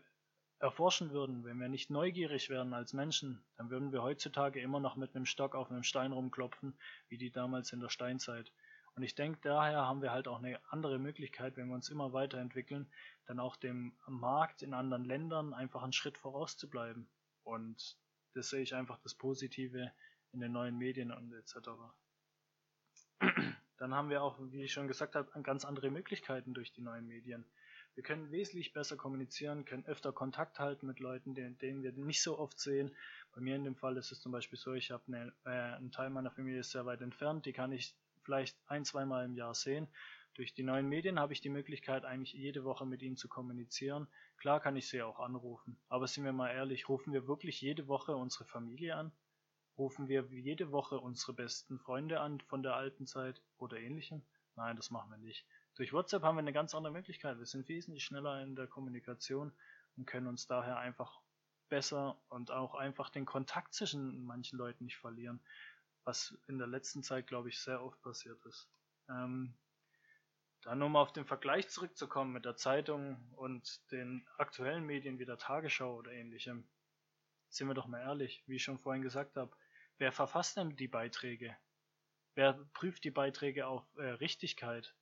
erforschen 0.58 1.10
würden, 1.10 1.44
wenn 1.44 1.58
wir 1.58 1.68
nicht 1.68 1.90
neugierig 1.90 2.50
wären 2.50 2.74
als 2.74 2.92
Menschen, 2.92 3.42
dann 3.56 3.70
würden 3.70 3.92
wir 3.92 4.02
heutzutage 4.02 4.60
immer 4.60 4.80
noch 4.80 4.96
mit 4.96 5.16
einem 5.16 5.26
Stock 5.26 5.54
auf 5.54 5.70
einem 5.70 5.84
Stein 5.84 6.12
rumklopfen, 6.12 6.74
wie 7.08 7.16
die 7.16 7.30
damals 7.30 7.72
in 7.72 7.80
der 7.80 7.88
Steinzeit. 7.88 8.52
Und 8.94 9.02
ich 9.02 9.14
denke, 9.14 9.38
daher 9.42 9.86
haben 9.86 10.02
wir 10.02 10.12
halt 10.12 10.28
auch 10.28 10.38
eine 10.38 10.60
andere 10.68 10.98
Möglichkeit, 10.98 11.56
wenn 11.56 11.68
wir 11.68 11.74
uns 11.74 11.88
immer 11.88 12.12
weiterentwickeln, 12.12 12.86
dann 13.26 13.40
auch 13.40 13.56
dem 13.56 13.94
Markt 14.06 14.62
in 14.62 14.74
anderen 14.74 15.04
Ländern 15.04 15.54
einfach 15.54 15.82
einen 15.82 15.92
Schritt 15.92 16.18
voraus 16.18 16.56
zu 16.56 16.68
bleiben. 16.68 17.08
Und 17.44 17.96
das 18.34 18.50
sehe 18.50 18.62
ich 18.62 18.74
einfach 18.74 18.98
das 18.98 19.14
Positive 19.14 19.92
in 20.32 20.40
den 20.40 20.52
neuen 20.52 20.78
Medien 20.78 21.10
und 21.10 21.32
etc. 21.32 21.70
Dann 23.78 23.94
haben 23.94 24.10
wir 24.10 24.22
auch, 24.22 24.38
wie 24.50 24.62
ich 24.62 24.72
schon 24.72 24.88
gesagt 24.88 25.14
habe, 25.14 25.42
ganz 25.42 25.64
andere 25.64 25.90
Möglichkeiten 25.90 26.54
durch 26.54 26.72
die 26.72 26.82
neuen 26.82 27.06
Medien. 27.06 27.44
Wir 27.94 28.04
können 28.04 28.30
wesentlich 28.30 28.72
besser 28.72 28.96
kommunizieren, 28.96 29.64
können 29.64 29.84
öfter 29.86 30.12
Kontakt 30.12 30.58
halten 30.60 30.86
mit 30.86 31.00
Leuten, 31.00 31.34
denen, 31.34 31.58
denen 31.58 31.82
wir 31.82 31.92
nicht 31.92 32.22
so 32.22 32.38
oft 32.38 32.58
sehen. 32.58 32.94
Bei 33.32 33.40
mir 33.40 33.56
in 33.56 33.64
dem 33.64 33.74
Fall 33.74 33.96
ist 33.96 34.12
es 34.12 34.20
zum 34.20 34.32
Beispiel 34.32 34.58
so, 34.58 34.74
ich 34.74 34.90
habe 34.90 35.02
eine, 35.08 35.32
äh, 35.44 35.76
einen 35.76 35.90
Teil 35.90 36.10
meiner 36.10 36.30
Familie 36.30 36.60
ist 36.60 36.70
sehr 36.70 36.86
weit 36.86 37.00
entfernt, 37.00 37.46
die 37.46 37.52
kann 37.52 37.72
ich 37.72 37.94
vielleicht 38.22 38.56
ein, 38.66 38.84
zweimal 38.84 39.24
im 39.24 39.34
Jahr 39.34 39.54
sehen. 39.54 39.88
Durch 40.40 40.54
die 40.54 40.62
neuen 40.62 40.88
Medien 40.88 41.20
habe 41.20 41.34
ich 41.34 41.42
die 41.42 41.50
Möglichkeit, 41.50 42.06
eigentlich 42.06 42.32
jede 42.32 42.64
Woche 42.64 42.86
mit 42.86 43.02
ihnen 43.02 43.18
zu 43.18 43.28
kommunizieren. 43.28 44.08
Klar 44.38 44.58
kann 44.58 44.74
ich 44.74 44.88
sie 44.88 45.02
auch 45.02 45.20
anrufen, 45.20 45.78
aber 45.90 46.06
sind 46.06 46.24
wir 46.24 46.32
mal 46.32 46.48
ehrlich, 46.48 46.88
rufen 46.88 47.12
wir 47.12 47.28
wirklich 47.28 47.60
jede 47.60 47.88
Woche 47.88 48.16
unsere 48.16 48.46
Familie 48.46 48.96
an? 48.96 49.12
Rufen 49.76 50.08
wir 50.08 50.26
jede 50.30 50.72
Woche 50.72 50.98
unsere 50.98 51.34
besten 51.34 51.78
Freunde 51.78 52.20
an 52.20 52.40
von 52.40 52.62
der 52.62 52.74
alten 52.74 53.06
Zeit 53.06 53.42
oder 53.58 53.76
ähnlichem? 53.76 54.22
Nein, 54.56 54.76
das 54.76 54.90
machen 54.90 55.10
wir 55.10 55.18
nicht. 55.18 55.44
Durch 55.74 55.92
WhatsApp 55.92 56.22
haben 56.22 56.36
wir 56.36 56.40
eine 56.40 56.54
ganz 56.54 56.74
andere 56.74 56.94
Möglichkeit. 56.94 57.38
Wir 57.38 57.44
sind 57.44 57.68
wesentlich 57.68 58.04
schneller 58.04 58.42
in 58.42 58.56
der 58.56 58.66
Kommunikation 58.66 59.52
und 59.98 60.06
können 60.06 60.26
uns 60.26 60.46
daher 60.46 60.78
einfach 60.78 61.20
besser 61.68 62.18
und 62.30 62.50
auch 62.50 62.74
einfach 62.74 63.10
den 63.10 63.26
Kontakt 63.26 63.74
zwischen 63.74 64.24
manchen 64.24 64.56
Leuten 64.56 64.84
nicht 64.84 64.96
verlieren, 64.96 65.38
was 66.04 66.34
in 66.48 66.56
der 66.56 66.66
letzten 66.66 67.02
Zeit, 67.02 67.26
glaube 67.26 67.50
ich, 67.50 67.60
sehr 67.60 67.84
oft 67.84 68.00
passiert 68.00 68.42
ist. 68.46 68.70
Ähm, 69.10 69.52
dann 70.62 70.82
um 70.82 70.96
auf 70.96 71.12
den 71.12 71.24
Vergleich 71.24 71.68
zurückzukommen 71.68 72.32
mit 72.32 72.44
der 72.44 72.56
Zeitung 72.56 73.32
und 73.36 73.80
den 73.92 74.26
aktuellen 74.36 74.84
Medien 74.84 75.18
wie 75.18 75.24
der 75.24 75.38
Tagesschau 75.38 75.96
oder 75.96 76.12
ähnlichem, 76.12 76.68
sind 77.48 77.68
wir 77.68 77.74
doch 77.74 77.86
mal 77.86 78.00
ehrlich, 78.00 78.42
wie 78.46 78.56
ich 78.56 78.62
schon 78.62 78.78
vorhin 78.78 79.02
gesagt 79.02 79.36
habe, 79.36 79.56
Wer 80.00 80.12
verfasst 80.12 80.56
denn 80.56 80.76
die 80.76 80.88
Beiträge? 80.88 81.54
Wer 82.34 82.54
prüft 82.72 83.04
die 83.04 83.10
Beiträge 83.10 83.66
auf 83.66 83.84
äh, 83.96 84.04
Richtigkeit? 84.04 84.94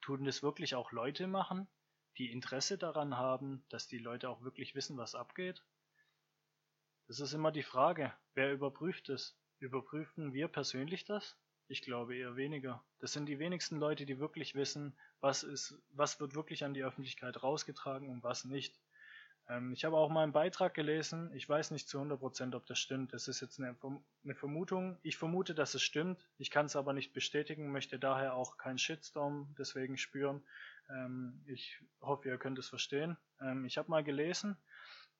Tun 0.00 0.24
das 0.24 0.42
wirklich 0.42 0.74
auch 0.74 0.90
Leute 0.90 1.28
machen, 1.28 1.68
die 2.18 2.32
Interesse 2.32 2.76
daran 2.76 3.16
haben, 3.16 3.64
dass 3.68 3.86
die 3.86 3.98
Leute 3.98 4.28
auch 4.28 4.42
wirklich 4.42 4.74
wissen, 4.74 4.96
was 4.96 5.14
abgeht? 5.14 5.64
Das 7.06 7.20
ist 7.20 7.32
immer 7.32 7.52
die 7.52 7.62
Frage. 7.62 8.12
Wer 8.34 8.52
überprüft 8.52 9.08
es? 9.08 9.38
Überprüfen 9.60 10.32
wir 10.32 10.48
persönlich 10.48 11.04
das? 11.04 11.38
Ich 11.66 11.82
glaube 11.82 12.16
eher 12.16 12.36
weniger. 12.36 12.84
Das 12.98 13.12
sind 13.12 13.26
die 13.26 13.38
wenigsten 13.38 13.78
Leute, 13.78 14.04
die 14.04 14.18
wirklich 14.18 14.54
wissen, 14.54 14.94
was 15.20 15.42
ist, 15.42 15.78
was 15.90 16.20
wird 16.20 16.34
wirklich 16.34 16.64
an 16.64 16.74
die 16.74 16.84
Öffentlichkeit 16.84 17.42
rausgetragen 17.42 18.10
und 18.10 18.22
was 18.22 18.44
nicht. 18.44 18.78
Ähm, 19.48 19.72
ich 19.72 19.84
habe 19.84 19.96
auch 19.96 20.10
mal 20.10 20.22
einen 20.22 20.32
Beitrag 20.32 20.74
gelesen, 20.74 21.32
ich 21.34 21.48
weiß 21.48 21.70
nicht 21.70 21.88
zu 21.88 21.98
100%, 22.00 22.54
ob 22.54 22.66
das 22.66 22.78
stimmt, 22.78 23.12
das 23.12 23.28
ist 23.28 23.40
jetzt 23.40 23.58
eine, 23.58 23.76
eine 24.24 24.34
Vermutung. 24.34 24.98
Ich 25.02 25.16
vermute, 25.16 25.54
dass 25.54 25.74
es 25.74 25.82
stimmt, 25.82 26.26
ich 26.38 26.50
kann 26.50 26.66
es 26.66 26.76
aber 26.76 26.92
nicht 26.92 27.12
bestätigen, 27.12 27.72
möchte 27.72 27.98
daher 27.98 28.34
auch 28.34 28.56
keinen 28.56 28.78
Shitstorm 28.78 29.54
deswegen 29.58 29.96
spüren. 29.96 30.42
Ähm, 30.90 31.42
ich 31.46 31.80
hoffe, 32.00 32.28
ihr 32.28 32.38
könnt 32.38 32.58
es 32.58 32.68
verstehen. 32.68 33.16
Ähm, 33.40 33.64
ich 33.64 33.78
habe 33.78 33.90
mal 33.90 34.04
gelesen, 34.04 34.56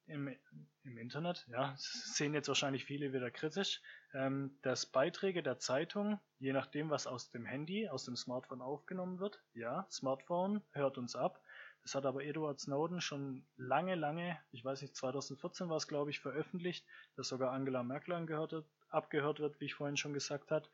im, 0.06 0.34
im 0.82 0.98
Internet, 0.98 1.46
ja, 1.48 1.74
sehen 1.78 2.34
jetzt 2.34 2.48
wahrscheinlich 2.48 2.84
viele 2.84 3.12
wieder 3.12 3.30
kritisch, 3.30 3.80
ähm, 4.12 4.58
dass 4.62 4.86
Beiträge 4.86 5.42
der 5.42 5.58
Zeitung, 5.58 6.20
je 6.38 6.52
nachdem, 6.52 6.90
was 6.90 7.06
aus 7.06 7.30
dem 7.30 7.46
Handy, 7.46 7.88
aus 7.88 8.04
dem 8.04 8.16
Smartphone 8.16 8.60
aufgenommen 8.60 9.18
wird, 9.18 9.42
ja, 9.54 9.86
Smartphone 9.90 10.62
hört 10.72 10.98
uns 10.98 11.16
ab. 11.16 11.40
Das 11.82 11.94
hat 11.94 12.06
aber 12.06 12.24
Edward 12.24 12.60
Snowden 12.60 13.00
schon 13.00 13.46
lange, 13.56 13.94
lange, 13.94 14.38
ich 14.52 14.64
weiß 14.64 14.80
nicht, 14.82 14.96
2014 14.96 15.68
war 15.68 15.76
es, 15.76 15.86
glaube 15.86 16.10
ich, 16.10 16.20
veröffentlicht, 16.20 16.86
dass 17.16 17.28
sogar 17.28 17.52
Angela 17.52 17.82
Merkel 17.82 18.14
angehört, 18.14 18.64
abgehört 18.88 19.40
wird, 19.40 19.60
wie 19.60 19.66
ich 19.66 19.74
vorhin 19.74 19.98
schon 19.98 20.14
gesagt 20.14 20.50
habe. 20.50 20.66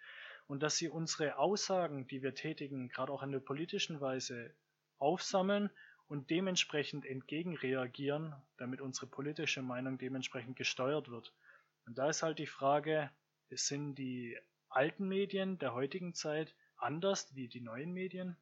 Und 0.46 0.62
dass 0.62 0.76
sie 0.76 0.88
unsere 0.88 1.36
Aussagen, 1.36 2.06
die 2.06 2.22
wir 2.22 2.34
tätigen, 2.34 2.88
gerade 2.88 3.12
auch 3.12 3.22
in 3.22 3.32
der 3.32 3.40
politischen 3.40 4.00
Weise, 4.00 4.54
aufsammeln 4.98 5.70
und 6.10 6.28
dementsprechend 6.28 7.06
entgegenreagieren, 7.06 8.34
damit 8.56 8.80
unsere 8.80 9.06
politische 9.06 9.62
Meinung 9.62 9.96
dementsprechend 9.96 10.56
gesteuert 10.56 11.08
wird. 11.08 11.32
Und 11.86 11.98
da 11.98 12.10
ist 12.10 12.24
halt 12.24 12.40
die 12.40 12.48
Frage, 12.48 13.10
sind 13.50 13.94
die 13.94 14.36
alten 14.68 15.06
Medien 15.06 15.60
der 15.60 15.72
heutigen 15.72 16.12
Zeit 16.12 16.52
anders 16.76 17.32
wie 17.36 17.46
die 17.46 17.60
neuen 17.60 17.92
Medien? 17.92 18.36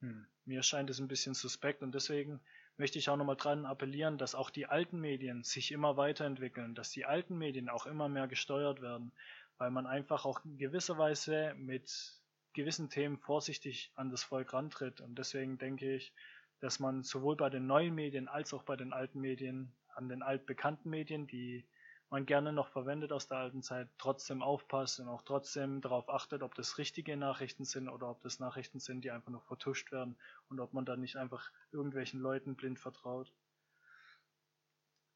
Hm, 0.00 0.26
mir 0.46 0.62
scheint 0.62 0.88
es 0.88 0.98
ein 0.98 1.08
bisschen 1.08 1.34
suspekt 1.34 1.82
und 1.82 1.94
deswegen 1.94 2.40
möchte 2.78 2.98
ich 2.98 3.10
auch 3.10 3.18
nochmal 3.18 3.36
dran 3.36 3.66
appellieren, 3.66 4.16
dass 4.16 4.34
auch 4.34 4.48
die 4.48 4.64
alten 4.64 4.98
Medien 4.98 5.44
sich 5.44 5.72
immer 5.72 5.98
weiterentwickeln, 5.98 6.74
dass 6.74 6.90
die 6.90 7.04
alten 7.04 7.36
Medien 7.36 7.68
auch 7.68 7.84
immer 7.84 8.08
mehr 8.08 8.28
gesteuert 8.28 8.80
werden, 8.80 9.12
weil 9.58 9.70
man 9.70 9.86
einfach 9.86 10.24
auch 10.24 10.42
in 10.42 10.56
gewisser 10.56 10.96
Weise 10.96 11.52
mit 11.58 12.18
gewissen 12.54 12.88
Themen 12.88 13.18
vorsichtig 13.18 13.92
an 13.94 14.10
das 14.10 14.22
Volk 14.22 14.54
rantritt. 14.54 15.02
Und 15.02 15.18
deswegen 15.18 15.58
denke 15.58 15.94
ich, 15.94 16.14
dass 16.60 16.80
man 16.80 17.02
sowohl 17.02 17.36
bei 17.36 17.50
den 17.50 17.66
neuen 17.66 17.94
Medien 17.94 18.28
als 18.28 18.52
auch 18.52 18.62
bei 18.62 18.76
den 18.76 18.92
alten 18.92 19.20
Medien, 19.20 19.72
an 19.94 20.08
den 20.08 20.22
altbekannten 20.22 20.90
Medien, 20.90 21.26
die 21.26 21.66
man 22.10 22.24
gerne 22.24 22.52
noch 22.52 22.68
verwendet 22.68 23.12
aus 23.12 23.28
der 23.28 23.38
alten 23.38 23.62
Zeit, 23.62 23.88
trotzdem 23.98 24.42
aufpasst 24.42 24.98
und 25.00 25.08
auch 25.08 25.22
trotzdem 25.22 25.80
darauf 25.80 26.08
achtet, 26.08 26.42
ob 26.42 26.54
das 26.54 26.78
richtige 26.78 27.16
Nachrichten 27.16 27.64
sind 27.64 27.88
oder 27.88 28.08
ob 28.08 28.22
das 28.22 28.38
Nachrichten 28.38 28.80
sind, 28.80 29.04
die 29.04 29.10
einfach 29.10 29.30
nur 29.30 29.42
vertuscht 29.42 29.92
werden 29.92 30.16
und 30.48 30.58
ob 30.60 30.72
man 30.72 30.86
da 30.86 30.96
nicht 30.96 31.16
einfach 31.16 31.50
irgendwelchen 31.70 32.20
Leuten 32.20 32.56
blind 32.56 32.78
vertraut. 32.78 33.30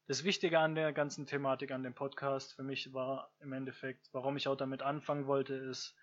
Das 0.05 0.23
Wichtige 0.23 0.59
an 0.59 0.75
der 0.75 0.91
ganzen 0.93 1.25
Thematik, 1.25 1.71
an 1.71 1.81
dem 1.81 1.93
Podcast 1.93 2.53
für 2.53 2.63
mich 2.63 2.93
war 2.93 3.31
im 3.39 3.53
Endeffekt, 3.53 4.09
warum 4.11 4.37
ich 4.37 4.47
auch 4.47 4.57
damit 4.57 4.81
anfangen 4.81 5.27
wollte, 5.27 5.55
ist, 5.55 5.95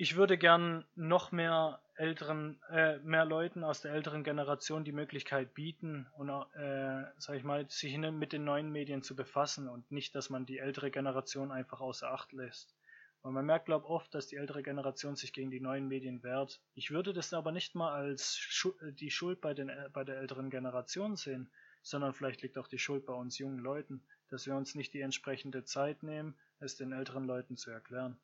ich 0.00 0.16
würde 0.16 0.38
gern 0.38 0.86
noch 0.94 1.30
mehr 1.30 1.78
älteren, 1.94 2.58
äh, 2.70 2.96
mehr 3.00 3.26
Leuten 3.26 3.62
aus 3.62 3.82
der 3.82 3.92
älteren 3.92 4.24
Generation 4.24 4.82
die 4.82 4.92
Möglichkeit 4.92 5.52
bieten 5.52 6.06
und 6.16 6.30
äh, 6.30 7.04
sag 7.18 7.36
ich 7.36 7.44
mal, 7.44 7.68
sich 7.68 7.98
mit 7.98 8.32
den 8.32 8.44
neuen 8.44 8.72
Medien 8.72 9.02
zu 9.02 9.14
befassen 9.14 9.68
und 9.68 9.92
nicht, 9.92 10.14
dass 10.14 10.30
man 10.30 10.46
die 10.46 10.56
ältere 10.56 10.90
Generation 10.90 11.52
einfach 11.52 11.82
außer 11.82 12.10
Acht 12.10 12.32
lässt. 12.32 12.74
Und 13.20 13.34
man 13.34 13.44
merkt, 13.44 13.66
glaube 13.66 13.84
ich, 13.84 13.90
oft, 13.90 14.14
dass 14.14 14.26
die 14.26 14.36
ältere 14.36 14.62
Generation 14.62 15.16
sich 15.16 15.34
gegen 15.34 15.50
die 15.50 15.60
neuen 15.60 15.86
Medien 15.86 16.22
wehrt. 16.22 16.62
Ich 16.72 16.90
würde 16.90 17.12
das 17.12 17.34
aber 17.34 17.52
nicht 17.52 17.74
mal 17.74 17.92
als 17.92 18.38
Schu 18.38 18.72
die 18.92 19.10
Schuld 19.10 19.42
bei, 19.42 19.52
den, 19.52 19.68
äh, 19.68 19.90
bei 19.92 20.04
der 20.04 20.16
älteren 20.16 20.48
Generation 20.48 21.16
sehen, 21.16 21.50
sondern 21.82 22.14
vielleicht 22.14 22.40
liegt 22.40 22.56
auch 22.56 22.68
die 22.68 22.78
Schuld 22.78 23.04
bei 23.04 23.12
uns 23.12 23.36
jungen 23.36 23.58
Leuten, 23.58 24.02
dass 24.30 24.46
wir 24.46 24.56
uns 24.56 24.74
nicht 24.74 24.94
die 24.94 25.02
entsprechende 25.02 25.64
Zeit 25.64 26.02
nehmen, 26.02 26.38
es 26.58 26.78
den 26.78 26.92
älteren 26.92 27.26
Leuten 27.26 27.58
zu 27.58 27.70
erklären 27.70 28.18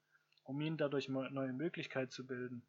um 0.46 0.60
ihnen 0.60 0.76
dadurch 0.76 1.08
neue 1.08 1.52
Möglichkeiten 1.52 2.10
zu 2.10 2.26
bilden. 2.26 2.62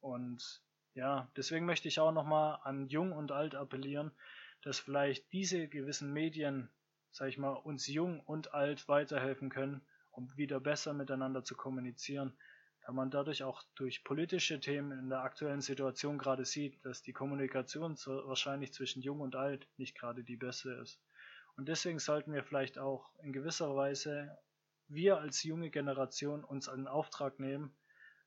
Und 0.00 0.62
ja, 0.94 1.30
deswegen 1.36 1.66
möchte 1.66 1.88
ich 1.88 2.00
auch 2.00 2.12
nochmal 2.12 2.58
an 2.64 2.88
Jung 2.88 3.12
und 3.12 3.32
Alt 3.32 3.54
appellieren, 3.54 4.10
dass 4.62 4.80
vielleicht 4.80 5.32
diese 5.32 5.68
gewissen 5.68 6.12
Medien, 6.12 6.70
sag 7.10 7.28
ich 7.28 7.38
mal, 7.38 7.52
uns 7.52 7.86
Jung 7.86 8.20
und 8.20 8.54
Alt 8.54 8.88
weiterhelfen 8.88 9.50
können, 9.50 9.82
um 10.10 10.36
wieder 10.36 10.58
besser 10.60 10.94
miteinander 10.94 11.44
zu 11.44 11.54
kommunizieren, 11.54 12.36
da 12.84 12.92
man 12.92 13.10
dadurch 13.10 13.44
auch 13.44 13.62
durch 13.74 14.02
politische 14.02 14.60
Themen 14.60 14.98
in 14.98 15.10
der 15.10 15.20
aktuellen 15.20 15.60
Situation 15.60 16.18
gerade 16.18 16.44
sieht, 16.44 16.84
dass 16.84 17.02
die 17.02 17.12
Kommunikation 17.12 17.96
wahrscheinlich 17.96 18.72
zwischen 18.72 19.02
Jung 19.02 19.20
und 19.20 19.36
Alt 19.36 19.68
nicht 19.76 19.96
gerade 19.96 20.24
die 20.24 20.36
beste 20.36 20.72
ist. 20.72 20.98
Und 21.56 21.68
deswegen 21.68 21.98
sollten 21.98 22.32
wir 22.32 22.42
vielleicht 22.42 22.78
auch 22.78 23.10
in 23.22 23.32
gewisser 23.32 23.76
Weise 23.76 24.38
wir 24.88 25.18
als 25.18 25.42
junge 25.42 25.70
Generation 25.70 26.44
uns 26.44 26.68
einen 26.68 26.88
Auftrag 26.88 27.38
nehmen, 27.38 27.76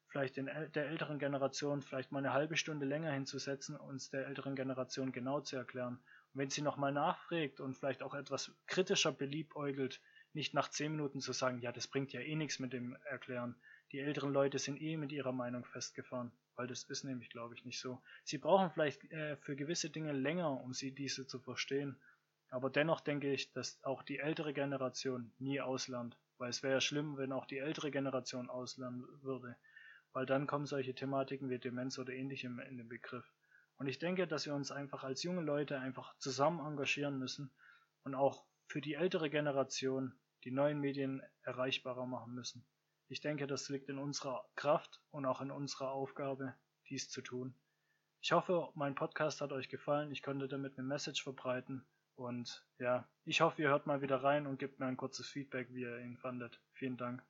vielleicht 0.08 0.38
den, 0.38 0.45
der 0.45 0.88
älteren 0.88 1.19
Generation 1.19 1.82
vielleicht 1.82 2.12
mal 2.12 2.19
eine 2.19 2.34
halbe 2.34 2.58
Stunde 2.58 2.86
länger 2.86 3.12
hinzusetzen, 3.12 3.78
uns 3.78 4.10
der 4.10 4.28
älteren 4.28 4.56
Generation 4.56 5.12
genau 5.12 5.39
zu 5.41 5.56
erklären. 5.56 5.95
Und 6.34 6.39
wenn 6.39 6.50
sie 6.50 6.62
nochmal 6.62 6.91
nachfragt 6.91 7.60
und 7.60 7.76
vielleicht 7.76 8.04
auch 8.04 8.13
etwas 8.13 8.52
kritischer 8.67 9.12
beliebäugelt, 9.12 10.02
nicht 10.34 10.54
nach 10.54 10.69
zehn 10.69 10.91
Minuten 10.91 11.19
zu 11.19 11.34
sagen, 11.34 11.60
ja, 11.60 11.71
das 11.71 11.88
bringt 11.88 12.13
ja 12.13 12.21
eh 12.21 12.36
nichts 12.36 12.60
mit 12.60 12.74
dem 12.74 12.95
Erklären. 13.06 13.56
Die 13.91 14.00
älteren 14.00 14.32
Leute 14.32 14.60
sind 14.60 14.82
eh 14.82 14.95
mit 14.95 15.12
ihrer 15.12 15.34
Meinung 15.34 15.65
festgefahren, 15.65 16.32
weil 16.56 16.67
das 16.67 16.84
ist 16.84 17.04
nämlich, 17.04 17.30
glaube 17.30 17.56
ich, 17.56 17.65
nicht 17.65 17.80
so. 17.80 18.02
Sie 18.24 18.38
brauchen 18.38 18.71
vielleicht 18.71 19.04
äh, 19.12 19.36
für 19.38 19.56
gewisse 19.56 19.89
Dinge 19.89 20.13
länger, 20.13 20.62
um 20.62 20.74
sie 20.74 20.91
diese 20.91 21.28
zu 21.28 21.39
verstehen. 21.39 21.97
Aber 22.50 22.69
dennoch 22.69 23.02
denke 23.02 23.32
ich, 23.32 23.52
dass 23.52 23.82
auch 23.84 24.04
die 24.04 24.19
ältere 24.19 24.54
Generation 24.54 25.34
nie 25.39 25.60
auslernt. 25.60 26.17
Weil 26.41 26.49
es 26.49 26.63
wäre 26.63 26.73
ja 26.73 26.82
schlimm, 26.82 27.17
wenn 27.17 27.34
auch 27.34 27.45
die 27.45 27.60
ältere 27.60 27.91
Generation 27.91 28.49
auslernen 28.49 29.06
würde. 29.21 29.56
Weil 30.12 30.25
dann 30.25 30.47
kommen 30.47 30.65
solche 30.65 30.95
Thematiken 30.95 31.51
wie 31.51 31.60
Demenz 31.60 31.99
oder 31.99 32.13
ähnlichem 32.13 32.58
in 32.58 32.77
den 32.80 32.89
Begriff. 32.89 33.32
Und 33.77 33.86
ich 33.86 33.99
denke, 33.99 34.25
dass 34.25 34.47
wir 34.47 34.56
uns 34.56 34.71
einfach 34.71 35.04
als 35.04 35.21
junge 35.21 35.43
Leute 35.43 35.80
einfach 35.80 36.17
zusammen 36.17 36.65
engagieren 36.65 37.19
müssen 37.19 37.51
und 38.04 38.15
auch 38.15 38.43
für 38.65 38.82
die 38.82 38.95
ältere 38.95 39.30
Generation 39.30 40.19
die 40.43 40.49
neuen 40.49 40.80
Medien 40.80 41.21
erreichbarer 41.43 42.08
machen 42.08 42.34
müssen. 42.34 42.65
Ich 43.08 43.21
denke, 43.21 43.45
das 43.45 43.69
liegt 43.69 43.88
in 43.88 43.99
unserer 43.99 44.43
Kraft 44.56 44.99
und 45.12 45.27
auch 45.27 45.41
in 45.41 45.51
unserer 45.51 45.91
Aufgabe, 45.91 46.56
dies 46.89 47.08
zu 47.08 47.21
tun. 47.21 47.54
Ich 48.19 48.32
hoffe, 48.32 48.69
mein 48.73 48.95
Podcast 48.95 49.41
hat 49.41 49.51
euch 49.51 49.69
gefallen. 49.69 50.12
Ich 50.12 50.23
konnte 50.23 50.47
damit 50.47 50.80
eine 50.80 50.88
Message 50.88 51.21
verbreiten 51.21 51.86
und 52.15 52.65
ja, 52.80 53.08
ich 53.26 53.41
hoffe, 53.41 53.62
ihr 53.62 53.69
hört 53.69 53.88
mal 53.88 54.02
wieder 54.02 54.24
rein 54.24 54.47
und 54.47 54.60
gebt 54.60 54.80
mir 54.80 54.88
ein 54.88 54.97
kurzes 54.97 55.28
Feedback, 55.28 55.67
wie 55.71 55.82
ihr 55.82 56.00
ihn 56.00 56.17
fandet. 56.17 56.62
Vielen 56.74 56.97
Dank. 56.97 57.24